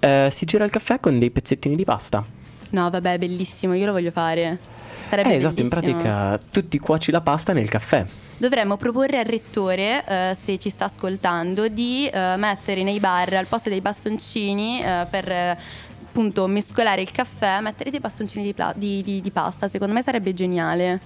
eh, 0.00 0.28
si 0.30 0.44
gira 0.44 0.64
il 0.64 0.70
caffè 0.70 0.98
con 0.98 1.18
dei 1.18 1.30
pezzettini 1.30 1.76
di 1.76 1.84
pasta. 1.84 2.24
No, 2.70 2.90
vabbè, 2.90 3.18
bellissimo, 3.18 3.74
io 3.74 3.86
lo 3.86 3.92
voglio 3.92 4.10
fare. 4.10 4.58
Sarebbe 5.08 5.32
Eh, 5.32 5.36
esatto, 5.36 5.62
in 5.62 5.68
pratica 5.68 6.38
tu 6.50 6.66
ti 6.68 6.78
cuoci 6.78 7.10
la 7.10 7.20
pasta 7.20 7.52
nel 7.52 7.68
caffè. 7.68 8.04
Dovremmo 8.38 8.76
proporre 8.76 9.18
al 9.18 9.24
rettore, 9.24 10.04
eh, 10.06 10.36
se 10.38 10.58
ci 10.58 10.68
sta 10.68 10.86
ascoltando, 10.86 11.68
di 11.68 12.06
eh, 12.08 12.34
mettere 12.36 12.82
nei 12.82 13.00
bar 13.00 13.32
al 13.34 13.46
posto 13.46 13.68
dei 13.68 13.80
bastoncini 13.80 14.82
eh, 14.82 15.06
per 15.08 15.30
eh, 15.30 15.58
appunto 16.06 16.46
mescolare 16.46 17.00
il 17.00 17.10
caffè, 17.10 17.60
mettere 17.60 17.90
dei 17.90 18.00
bastoncini 18.00 18.44
di, 18.44 18.52
pla- 18.52 18.74
di- 18.76 19.02
di- 19.02 19.20
di 19.20 19.30
pasta. 19.30 19.68
Secondo 19.68 19.94
me 19.94 20.02
sarebbe 20.02 20.34
geniale. 20.34 21.00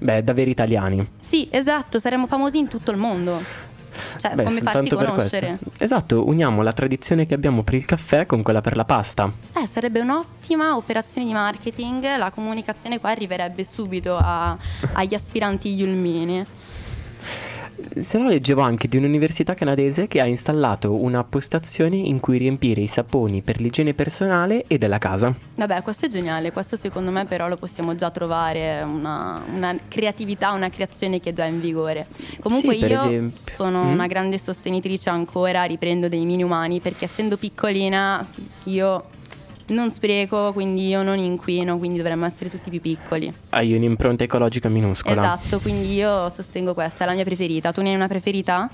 Beh, 0.00 0.22
da 0.22 0.32
veri 0.32 0.50
italiani. 0.50 1.06
Sì, 1.20 1.48
esatto, 1.50 1.98
saremmo 1.98 2.26
famosi 2.26 2.58
in 2.58 2.68
tutto 2.68 2.90
il 2.90 2.96
mondo. 2.96 3.42
Cioè, 4.18 4.34
Beh, 4.34 4.44
come 4.44 4.60
per 4.60 4.88
conoscere? 4.88 5.58
Esatto, 5.78 6.26
uniamo 6.26 6.62
la 6.62 6.72
tradizione 6.72 7.26
che 7.26 7.34
abbiamo 7.34 7.62
per 7.62 7.74
il 7.74 7.84
caffè 7.84 8.26
con 8.26 8.42
quella 8.42 8.60
per 8.60 8.76
la 8.76 8.84
pasta. 8.84 9.30
Eh, 9.56 9.66
sarebbe 9.66 10.00
un'ottima 10.00 10.76
operazione 10.76 11.26
di 11.26 11.32
marketing. 11.32 12.16
La 12.16 12.30
comunicazione 12.30 12.98
qua 12.98 13.10
arriverebbe 13.10 13.64
subito 13.64 14.16
a- 14.16 14.56
agli 14.92 15.14
aspiranti 15.14 15.72
yulmini. 15.74 16.44
Se 17.98 18.18
no 18.18 18.28
leggevo 18.28 18.60
anche 18.60 18.88
di 18.88 18.96
un'università 18.96 19.54
canadese 19.54 20.06
che 20.08 20.20
ha 20.20 20.26
installato 20.26 20.94
una 20.94 21.24
postazione 21.24 21.96
in 21.96 22.20
cui 22.20 22.38
riempire 22.38 22.80
i 22.80 22.86
saponi 22.86 23.42
per 23.42 23.60
l'igiene 23.60 23.94
personale 23.94 24.64
e 24.66 24.78
della 24.78 24.98
casa. 24.98 25.34
Vabbè, 25.54 25.82
questo 25.82 26.06
è 26.06 26.08
geniale, 26.08 26.52
questo 26.52 26.76
secondo 26.76 27.10
me 27.10 27.24
però 27.24 27.48
lo 27.48 27.56
possiamo 27.56 27.94
già 27.94 28.10
trovare, 28.10 28.82
una, 28.82 29.40
una 29.52 29.76
creatività, 29.88 30.52
una 30.52 30.70
creazione 30.70 31.20
che 31.20 31.30
è 31.30 31.32
già 31.32 31.44
in 31.44 31.60
vigore. 31.60 32.06
Comunque 32.40 32.74
Sì, 32.74 32.84
io 32.84 32.94
esempio. 32.94 33.52
sono 33.52 33.84
Mm? 33.84 33.92
una 33.92 34.06
grande 34.06 34.38
sostenitrice 34.38 35.10
ancora, 35.10 35.64
riprendo 35.64 36.08
dei 36.08 36.24
mini 36.24 36.42
umani, 36.42 36.80
perché 36.80 37.04
essendo 37.06 37.36
piccolina 37.36 38.24
io 38.64 39.04
non 39.68 39.90
spreco, 39.90 40.52
quindi 40.52 40.88
io 40.88 41.02
non 41.02 41.18
inquino, 41.18 41.76
quindi 41.78 41.98
dovremmo 41.98 42.26
essere 42.26 42.50
tutti 42.50 42.70
più 42.70 42.80
piccoli. 42.80 43.32
Hai 43.50 43.74
un'impronta 43.74 44.24
ecologica 44.24 44.68
minuscola. 44.68 45.34
Esatto, 45.34 45.60
quindi 45.60 45.94
io 45.94 46.28
sostengo 46.30 46.74
questa, 46.74 47.04
è 47.04 47.06
la 47.06 47.14
mia 47.14 47.24
preferita. 47.24 47.72
Tu 47.72 47.82
ne 47.82 47.90
hai 47.90 47.94
una 47.94 48.08
preferita? 48.08 48.70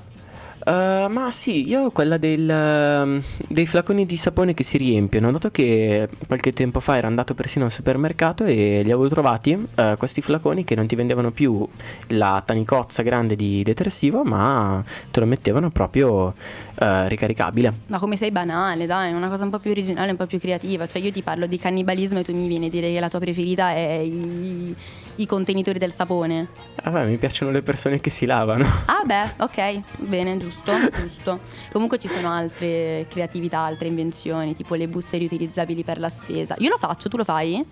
Uh, 0.62 1.08
ma 1.08 1.30
sì, 1.30 1.66
io 1.66 1.84
ho 1.84 1.90
quella 1.90 2.18
del, 2.18 2.46
um, 2.46 3.22
dei 3.48 3.64
flaconi 3.64 4.04
di 4.04 4.18
sapone 4.18 4.52
che 4.52 4.62
si 4.62 4.76
riempiono. 4.76 5.30
Dato 5.30 5.50
che 5.50 6.06
qualche 6.26 6.52
tempo 6.52 6.80
fa 6.80 6.98
ero 6.98 7.06
andato 7.06 7.32
persino 7.32 7.64
al 7.64 7.70
supermercato 7.70 8.44
e 8.44 8.82
li 8.82 8.90
avevo 8.90 9.08
trovati 9.08 9.52
uh, 9.52 9.96
questi 9.96 10.20
flaconi 10.20 10.64
che 10.64 10.74
non 10.74 10.86
ti 10.86 10.96
vendevano 10.96 11.30
più 11.30 11.66
la 12.08 12.42
tanicozza 12.44 13.02
grande 13.02 13.36
di 13.36 13.62
detersivo, 13.62 14.22
ma 14.22 14.84
te 15.10 15.20
lo 15.20 15.24
mettevano 15.24 15.70
proprio 15.70 16.34
uh, 16.80 17.06
ricaricabile. 17.06 17.72
Ma 17.86 17.98
come 17.98 18.16
sei 18.16 18.30
banale, 18.30 18.86
dai, 18.86 19.10
è 19.10 19.14
una 19.14 19.28
cosa 19.28 19.44
un 19.44 19.50
po' 19.50 19.58
più 19.58 19.70
originale, 19.70 20.10
un 20.10 20.16
po' 20.16 20.26
più 20.26 20.40
creativa. 20.40 20.86
Cioè 20.86 21.00
io 21.00 21.12
ti 21.12 21.22
parlo 21.22 21.46
di 21.46 21.58
cannibalismo 21.58 22.18
e 22.20 22.24
tu 22.24 22.34
mi 22.34 22.48
vieni 22.48 22.66
a 22.66 22.70
dire 22.70 22.92
che 22.92 23.00
la 23.00 23.08
tua 23.08 23.18
preferita 23.20 23.72
è 23.72 23.98
i, 23.98 24.74
i 25.16 25.26
contenitori 25.26 25.78
del 25.78 25.92
sapone. 25.92 26.48
Ah, 26.82 26.90
beh, 26.90 27.04
mi 27.04 27.18
piacciono 27.18 27.50
le 27.50 27.62
persone 27.62 28.00
che 28.00 28.10
si 28.10 28.26
lavano. 28.26 28.64
Ah 28.86 29.02
beh, 29.04 29.44
ok, 29.44 29.82
bene, 29.98 30.36
giusto, 30.36 30.72
giusto. 31.00 31.40
Comunque 31.72 31.98
ci 31.98 32.08
sono 32.08 32.30
altre 32.30 33.06
creatività, 33.08 33.60
altre 33.60 33.88
invenzioni, 33.88 34.56
tipo 34.56 34.74
le 34.74 34.88
buste 34.88 35.18
riutilizzabili 35.18 35.84
per 35.84 35.98
la 35.98 36.08
spesa. 36.08 36.54
Io 36.58 36.70
lo 36.70 36.78
faccio, 36.78 37.08
tu 37.08 37.16
lo 37.16 37.24
fai? 37.24 37.64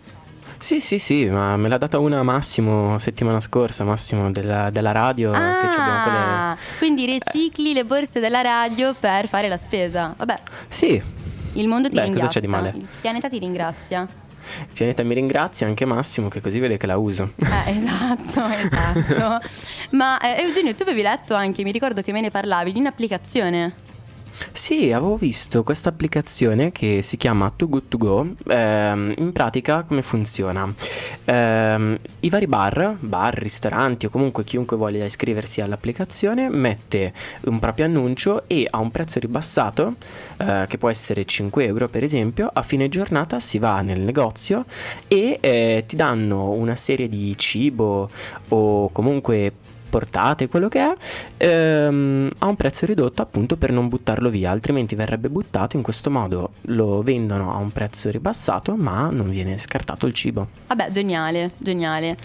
Sì, 0.57 0.81
sì, 0.81 0.99
sì, 0.99 1.27
ma 1.27 1.57
me 1.57 1.69
l'ha 1.69 1.79
data 1.79 1.99
una 1.99 2.23
Massimo 2.23 2.99
settimana 2.99 3.41
scorsa, 3.41 3.85
Massimo 3.85 4.31
della, 4.31 4.71
della 4.71 4.93
radio. 4.93 5.31
abbiamo 5.31 6.03
quelle... 6.03 6.19
Ah, 6.19 6.57
quindi 6.79 7.05
ricicli 7.07 7.73
le 7.73 7.85
borse 7.85 8.19
della 8.21 8.41
radio 8.41 8.95
per 8.99 9.29
fare 9.29 9.49
la 9.49 9.57
spesa. 9.59 10.15
Vabbè, 10.17 10.35
Sì, 10.69 11.01
il 11.53 11.69
mondo 11.69 11.89
ti 11.89 11.95
Beh, 11.97 12.03
ringrazia. 12.03 12.27
cosa 12.29 12.41
c'è 12.41 12.41
di 12.41 12.47
male? 12.47 12.73
Il 12.75 12.87
pianeta 13.01 13.29
ti 13.29 13.39
ringrazia. 13.39 14.01
il 14.61 14.67
pianeta 14.73 15.03
mi 15.05 15.15
ringrazia, 15.15 15.67
anche 15.67 15.85
Massimo, 15.85 16.29
che 16.29 16.41
così 16.41 16.59
vede 16.59 16.77
che 16.77 16.87
la 16.87 16.97
uso. 16.97 17.33
Eh, 17.37 17.77
esatto, 17.77 18.43
esatto. 18.51 19.47
Ma 19.91 20.19
eh, 20.21 20.43
Eugenio, 20.43 20.75
tu 20.75 20.83
avevi 20.83 21.03
letto 21.03 21.35
anche, 21.35 21.63
mi 21.63 21.71
ricordo 21.73 22.03
che 22.03 22.11
me 22.13 22.21
ne 22.21 22.31
parlavi, 22.31 22.73
di 22.73 22.81
un'applicazione. 22.81 23.87
Sì, 24.53 24.93
avevo 24.93 25.17
visto 25.17 25.63
questa 25.65 25.89
applicazione 25.89 26.71
che 26.71 27.03
si 27.03 27.17
chiama 27.17 27.53
Too 27.55 27.69
Good 27.69 27.89
To 27.89 27.97
Go. 27.99 28.27
Ehm, 28.47 29.15
in 29.19 29.33
pratica 29.33 29.83
come 29.83 30.03
funziona? 30.03 30.73
Ehm, 31.25 31.99
I 32.21 32.29
vari 32.29 32.47
bar, 32.47 32.97
bar, 33.01 33.35
ristoranti 33.35 34.07
o 34.07 34.11
comunque 34.11 34.45
chiunque 34.45 34.77
voglia 34.77 35.05
iscriversi 35.05 35.61
all'applicazione 35.61 36.49
mette 36.49 37.13
un 37.45 37.59
proprio 37.59 37.87
annuncio 37.87 38.47
e 38.47 38.67
a 38.69 38.79
un 38.79 38.91
prezzo 38.91 39.19
ribassato, 39.19 39.97
eh, 40.39 40.65
che 40.69 40.79
può 40.79 40.89
essere 40.89 41.25
5 41.25 41.65
euro 41.65 41.89
per 41.89 42.03
esempio, 42.05 42.51
a 42.53 42.63
fine 42.63 42.89
giornata 42.89 43.41
si 43.41 43.59
va 43.59 43.81
nel 43.81 44.01
negozio 44.01 44.65
e 45.09 45.39
eh, 45.41 45.85
ti 45.87 45.97
danno 45.97 46.51
una 46.51 46.77
serie 46.77 47.09
di 47.09 47.37
cibo 47.37 48.09
o 48.49 48.91
comunque 48.91 49.53
portate, 49.89 50.49
quello 50.49 50.69
che 50.69 50.81
è, 50.81 51.45
ehm, 51.45 52.31
a 52.39 52.47
un 52.47 52.57
prezzo 52.57 52.87
ridotto 52.87 53.23
appunto 53.23 53.57
per 53.57 53.71
non 53.73 53.89
buttarlo 53.89 54.29
via, 54.31 54.51
altrimenti 54.51 54.95
verrebbe 54.95 55.29
buttato. 55.29 55.77
In 55.77 55.83
questo 55.83 56.11
modo 56.11 56.51
lo 56.63 57.03
vendono 57.03 57.53
a 57.53 57.57
un 57.57 57.71
prezzo 57.73 58.11
ribassato, 58.11 58.77
ma 58.77 59.09
non 59.11 59.29
viene 59.31 59.59
scartato 59.59 60.07
il 60.07 60.13
cibo. 60.15 60.49
Vabbè, 60.67 60.91
geniale, 60.91 61.53
geniale. 61.59 62.17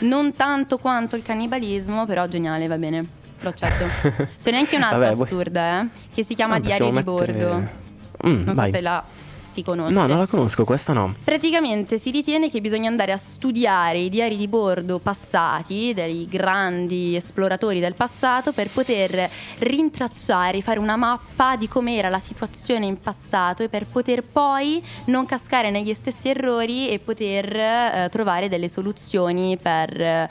Non 0.00 0.32
tanto 0.34 0.78
quanto 0.78 1.16
il 1.16 1.22
cannibalismo, 1.22 2.06
però 2.06 2.26
geniale, 2.26 2.66
va 2.66 2.78
bene. 2.78 3.06
Lo 3.40 3.48
accetto. 3.48 3.86
Ce 4.40 4.50
n'è 4.50 4.56
anche 4.58 4.76
un'altra 4.76 5.10
Vabbè, 5.10 5.22
assurda, 5.22 5.82
eh, 5.82 5.88
che 6.12 6.24
si 6.24 6.34
chiama 6.34 6.56
Ah, 6.56 6.60
Diario 6.60 6.86
di 6.86 6.92
mettere- 6.92 7.32
bordo. 7.32 7.80
Mm, 8.28 8.44
Non 8.44 8.54
vai. 8.54 8.70
so 8.70 8.76
se 8.76 8.80
la 8.82 9.04
si 9.52 9.62
conosce. 9.62 9.92
No, 9.92 10.06
non 10.06 10.18
la 10.18 10.26
conosco, 10.26 10.64
questa 10.64 10.92
no. 10.92 11.14
Praticamente 11.22 11.98
si 11.98 12.10
ritiene 12.10 12.50
che 12.50 12.60
bisogna 12.60 12.88
andare 12.88 13.12
a 13.12 13.16
studiare 13.16 13.98
i 13.98 14.08
diari 14.08 14.36
di 14.36 14.48
bordo 14.48 14.98
passati 14.98 15.92
dei 15.94 16.26
grandi 16.28 17.14
esploratori 17.14 17.78
del 17.80 17.94
passato 17.94 18.52
per 18.52 18.70
poter 18.70 19.28
rintracciare, 19.58 20.60
fare 20.62 20.78
una 20.78 20.96
mappa 20.96 21.56
di 21.56 21.68
com'era 21.68 22.08
la 22.08 22.18
situazione 22.18 22.86
in 22.86 23.00
passato 23.00 23.62
e 23.62 23.68
per 23.68 23.86
poter 23.86 24.22
poi 24.22 24.82
non 25.06 25.26
cascare 25.26 25.70
negli 25.70 25.92
stessi 25.94 26.28
errori 26.28 26.88
e 26.88 26.98
poter 26.98 27.54
eh, 27.54 28.08
trovare 28.10 28.48
delle 28.48 28.68
soluzioni 28.68 29.58
per 29.60 30.00
eh, 30.00 30.28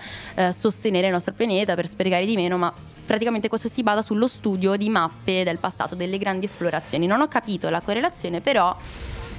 sostenere 0.52 1.08
il 1.08 1.14
nostro 1.14 1.34
pianeta, 1.34 1.76
per 1.76 1.88
sprecare 1.88 2.26
di 2.26 2.36
meno, 2.36 2.58
ma 2.58 2.74
praticamente 3.12 3.50
questo 3.50 3.68
si 3.68 3.84
basa 3.84 4.02
sullo 4.02 4.26
studio 4.26 4.78
di 4.78 4.88
mappe 4.88 5.44
del 5.44 5.58
passato, 5.58 5.96
delle 5.96 6.18
grandi 6.18 6.46
esplorazioni. 6.46 7.08
Non 7.08 7.20
ho 7.20 7.28
capito 7.28 7.70
la 7.70 7.82
correlazione, 7.82 8.40
però 8.40 8.74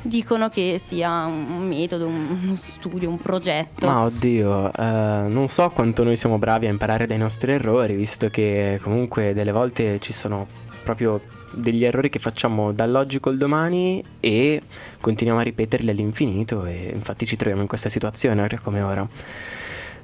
dicono 0.02 0.50
che 0.50 0.78
sia 0.84 1.24
un 1.24 1.66
metodo, 1.68 2.06
un- 2.06 2.38
uno 2.42 2.54
studio, 2.54 3.08
un 3.08 3.18
progetto. 3.18 3.86
Ma 3.86 4.02
oddio, 4.02 4.70
eh, 4.74 4.82
non 5.26 5.48
so 5.48 5.70
quanto 5.70 6.04
noi 6.04 6.16
siamo 6.18 6.36
bravi 6.36 6.66
a 6.66 6.68
imparare 6.68 7.06
dai 7.06 7.16
nostri 7.16 7.52
errori, 7.52 7.94
visto 7.94 8.28
che 8.28 8.78
comunque 8.82 9.32
delle 9.32 9.52
volte 9.52 9.98
ci 10.00 10.12
sono 10.12 10.46
proprio 10.84 11.22
degli 11.54 11.82
errori 11.84 12.10
che 12.10 12.18
facciamo 12.18 12.72
dall'oggi 12.72 13.20
col 13.20 13.38
domani 13.38 14.04
e 14.20 14.60
continuiamo 15.00 15.40
a 15.40 15.44
ripeterli 15.44 15.88
all'infinito 15.88 16.66
e 16.66 16.90
infatti 16.94 17.24
ci 17.24 17.36
troviamo 17.36 17.62
in 17.62 17.68
questa 17.68 17.88
situazione 17.88 18.42
ora 18.42 18.58
come 18.58 18.82
ora. 18.82 19.08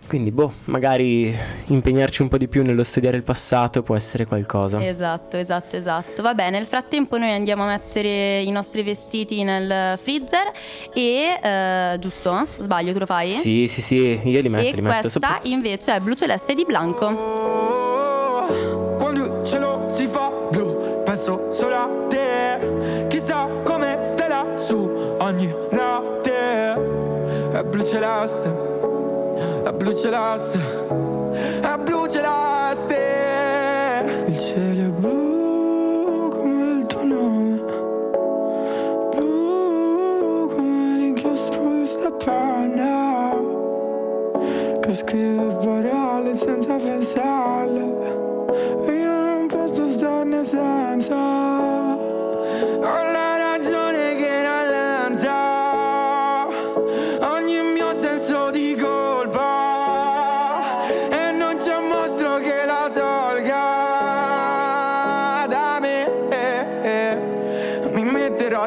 Quindi, 0.08 0.30
boh, 0.30 0.52
magari 0.64 1.36
impegnarci 1.66 2.22
un 2.22 2.28
po' 2.28 2.38
di 2.38 2.48
più 2.48 2.62
nello 2.62 2.82
studiare 2.82 3.18
il 3.18 3.22
passato 3.22 3.82
può 3.82 3.94
essere 3.94 4.24
qualcosa. 4.24 4.82
Esatto, 4.82 5.36
esatto, 5.36 5.76
esatto. 5.76 6.22
Vabbè, 6.22 6.48
nel 6.48 6.64
frattempo 6.64 7.18
noi 7.18 7.30
andiamo 7.30 7.64
a 7.64 7.66
mettere 7.66 8.40
i 8.40 8.50
nostri 8.50 8.82
vestiti 8.82 9.44
nel 9.44 9.98
freezer 9.98 10.50
e 10.94 11.38
eh, 11.42 11.98
giusto? 11.98 12.46
Sbaglio, 12.58 12.94
tu 12.94 13.00
lo 13.00 13.06
fai? 13.06 13.30
Sì, 13.32 13.66
sì, 13.66 13.82
sì, 13.82 14.18
io 14.24 14.40
li 14.40 14.48
metto, 14.48 14.68
e 14.68 14.76
li 14.76 14.80
metto 14.80 15.00
questa 15.00 15.20
sopra. 15.20 15.40
invece 15.42 15.94
è 15.94 16.00
blu 16.00 16.14
celeste 16.14 16.54
di 16.54 16.64
Blanco. 16.64 17.06
Quando 18.98 19.24
il 19.24 19.44
cielo 19.44 19.84
si 19.88 20.06
fa 20.06 20.30
blu, 20.50 21.02
penso 21.04 21.52
solo 21.52 21.74
a 21.74 22.06
te. 22.08 23.06
Chissà 23.08 23.46
come 23.62 23.98
stai 24.02 24.28
lassù 24.30 25.16
ogni 25.18 25.52
notte. 25.70 26.96
È 27.52 27.62
blu 27.62 27.84
celeste, 27.84 28.77
è 29.68 29.72
blu 29.72 29.92
celeste, 29.94 30.58
è 31.60 31.76
blu 31.76 32.06
celeste. 32.08 32.96
Il 34.26 34.38
cielo 34.38 34.82
è 34.82 34.88
blu 34.88 36.30
come 36.30 36.78
il 36.78 36.86
tuo 36.86 37.04
nome. 37.04 37.62
Blu 39.14 40.48
come 40.54 40.96
l'inchiostro 40.96 41.74
di 41.74 41.86
sta 41.86 42.10
penna 42.12 43.36
che 44.80 44.94
scrive 44.94 45.47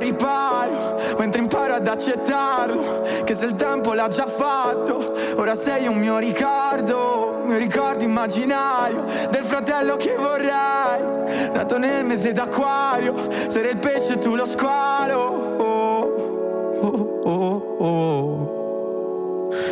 riparo 0.02 1.00
mentre 1.18 1.40
imparo 1.40 1.74
ad 1.76 1.88
accettarlo 1.88 3.02
che 3.24 3.36
se 3.36 3.46
il 3.46 3.56
tempo 3.56 3.94
l'ha 3.94 4.08
già 4.08 4.28
fatto. 4.28 5.14
Ora 5.38 5.56
sei 5.56 5.88
un 5.88 5.98
mio 5.98 6.18
ricordo 6.18 7.40
un 7.42 7.48
mio 7.48 7.58
ricordo 7.58 8.04
immaginario 8.04 9.06
del 9.30 9.44
fratello 9.44 9.96
che 9.96 10.16
vorrei. 10.18 11.50
Nato 11.54 11.78
nel 11.78 12.06
mese 12.06 12.34
d'acquario 12.34 13.14
sarei 13.48 13.72
il 13.72 13.78
pesce 13.78 14.14
e 14.14 14.18
tu 14.20 14.36
lo 14.36 14.46
squalo. 14.46 15.20
Oh, 15.58 16.80
oh, 16.82 17.22
oh, 17.24 17.76
oh. 17.78 18.60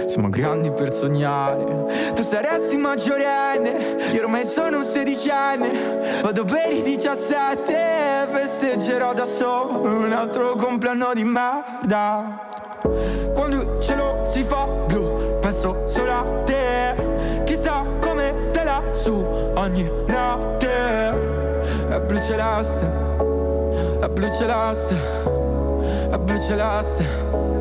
Siamo 0.07 0.29
grandi 0.29 0.71
per 0.71 0.93
sognare. 0.93 2.11
Tu 2.13 2.23
saresti 2.23 2.77
maggiorenne 2.77 4.11
Io 4.13 4.23
ormai 4.23 4.43
sono 4.43 4.77
un 4.77 4.83
sedicenne 4.83 6.19
Vado 6.21 6.43
per 6.43 6.73
i 6.73 6.81
17 6.81 7.98
Festeggerò 8.39 9.11
da 9.11 9.25
solo 9.25 9.81
Un 9.81 10.13
altro 10.13 10.55
compleanno 10.55 11.11
di 11.13 11.25
merda. 11.25 12.47
Quando 13.33 13.61
il 13.61 13.79
cielo 13.81 14.23
si 14.25 14.43
fa 14.43 14.65
blu 14.87 15.37
Penso 15.41 15.83
solo 15.85 16.11
a 16.11 16.23
te. 16.45 17.43
Chissà 17.43 17.83
come 17.99 18.35
stai 18.37 18.63
lassù 18.63 19.13
Ogni 19.55 19.91
notte 20.05 20.69
È 21.89 21.99
blu 21.99 22.17
celeste 22.21 22.89
È 23.99 24.07
blu 24.07 24.31
celeste 24.31 24.95
È 26.09 26.17
blu 26.17 26.39
celeste 26.39 27.58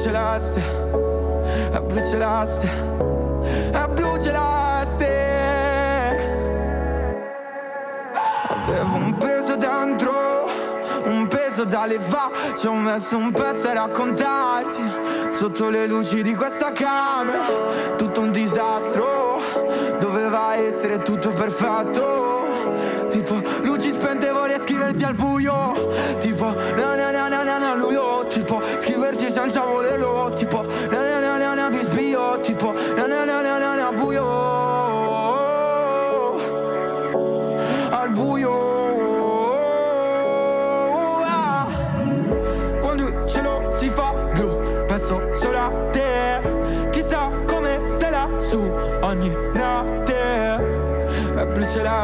gelasse, 0.00 0.62
è 1.72 1.80
blu 1.80 2.00
gelasse, 2.00 2.68
è 3.72 3.86
blu 3.88 4.16
gelasse. 4.16 5.26
Avevo 8.48 8.96
un 8.96 9.16
peso 9.16 9.56
dentro, 9.56 10.46
un 11.04 11.26
peso 11.26 11.64
da 11.64 11.86
levare, 11.86 12.54
ci 12.56 12.66
ho 12.66 12.74
messo 12.74 13.16
un 13.16 13.32
pezzo 13.32 13.68
a 13.68 13.72
raccontarti. 13.72 14.82
Sotto 15.30 15.68
le 15.68 15.86
luci 15.86 16.22
di 16.22 16.34
questa 16.34 16.72
camera, 16.72 17.46
tutto 17.96 18.20
un 18.20 18.30
disastro, 18.30 19.40
doveva 19.98 20.54
essere 20.56 20.98
tutto 20.98 21.30
perfetto. 21.32 22.46
Tipo, 23.08 23.40
luci 23.62 23.90
spendevo, 23.92 24.40
vorrei 24.40 24.60
scriverti 24.60 25.04
al 25.04 25.14
buio. 25.14 25.90
Tipo, 26.18 26.54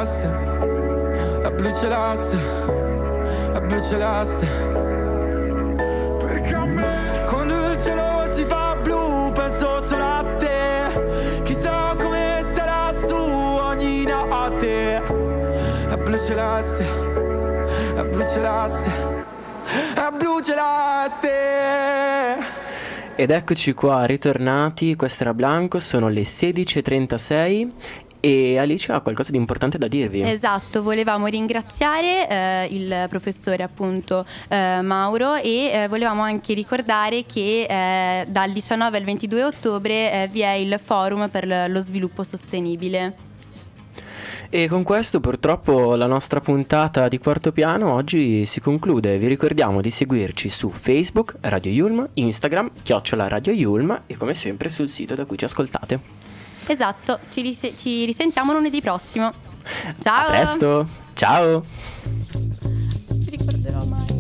blu 0.05 0.11
celeste 0.11 0.29
È 1.43 1.51
blu 1.51 1.73
celeste 1.73 2.37
È 3.53 3.61
blu 3.61 3.81
celeste 3.83 4.47
Quando 7.27 7.71
il 7.71 7.83
cielo 7.83 8.27
si 8.27 8.45
fa 8.45 8.77
blu 8.83 9.33
Penso 9.33 9.81
solo 9.81 10.05
a 10.05 10.25
te. 10.39 11.43
Chissà 11.43 11.97
come 11.99 12.45
stai 12.51 12.67
lassù 12.67 13.17
Ogni 13.17 14.05
notte. 14.05 15.03
È 15.89 15.97
blu 15.97 16.19
celeste 16.19 16.85
È 17.95 18.05
blu 18.05 18.25
celeste 18.27 18.91
È 19.95 20.09
blu 20.17 20.41
celeste 20.43 21.33
Ed 23.17 23.31
eccoci 23.31 23.75
qua, 23.75 24.05
ritornati, 24.07 24.97
questo 24.97 25.23
era 25.23 25.33
Blanco, 25.33 25.79
sono 25.79 26.09
le 26.09 26.23
16.36 26.23 28.03
e 28.25 28.57
Alice 28.57 28.91
ha 28.91 29.01
qualcosa 29.01 29.31
di 29.31 29.37
importante 29.37 29.77
da 29.77 29.87
dirvi. 29.87 30.23
Esatto, 30.23 30.83
volevamo 30.83 31.27
ringraziare 31.27 32.27
eh, 32.27 32.69
il 32.71 33.07
professore 33.11 33.63
appunto 33.63 34.25
eh, 34.49 34.81
Mauro 34.81 35.35
e 35.35 35.71
eh, 35.71 35.89
volevamo 35.89 36.23
anche 36.23 36.55
ricordare 36.55 37.27
che 37.27 37.67
eh, 37.69 38.25
dal 38.27 38.51
19 38.51 38.97
al 38.97 39.05
22 39.05 39.45
ottobre 39.45 39.93
eh, 39.93 40.29
vi 40.33 40.41
è 40.41 40.53
il 40.53 40.81
forum 40.83 41.29
per 41.29 41.69
lo 41.69 41.81
sviluppo 41.81 42.23
sostenibile. 42.23 43.33
E 44.49 44.69
con 44.69 44.85
questo 44.85 45.21
purtroppo 45.21 45.95
la 45.95 46.07
nostra 46.07 46.41
puntata 46.41 47.09
di 47.09 47.19
quarto 47.19 47.53
piano 47.53 47.93
oggi 47.93 48.47
si 48.47 48.61
conclude. 48.61 49.19
Vi 49.19 49.27
ricordiamo 49.27 49.83
di 49.83 49.91
seguirci 49.91 50.49
su 50.49 50.71
Facebook, 50.71 51.37
Radio 51.41 51.73
Yulm, 51.73 52.09
Instagram, 52.15 52.71
chiocciola 52.83 53.29
Radio 53.29 53.53
Yulm 53.53 54.03
e 54.07 54.17
come 54.17 54.33
sempre 54.33 54.71
sul 54.71 54.89
sito 54.89 55.15
da 55.15 55.27
cui 55.27 55.37
ci 55.37 55.45
ascoltate. 55.45 56.24
Esatto, 56.67 57.19
ci, 57.31 57.43
ris- 57.43 57.73
ci 57.77 58.05
risentiamo 58.05 58.53
lunedì 58.53 58.81
prossimo. 58.81 59.33
Ciao. 60.01 60.27
A 60.27 60.31
presto. 60.31 60.89
Ciao. 61.15 61.65
Non 62.05 63.21
ti 63.25 63.31
ricorderò 63.31 63.85
mai. 63.85 64.14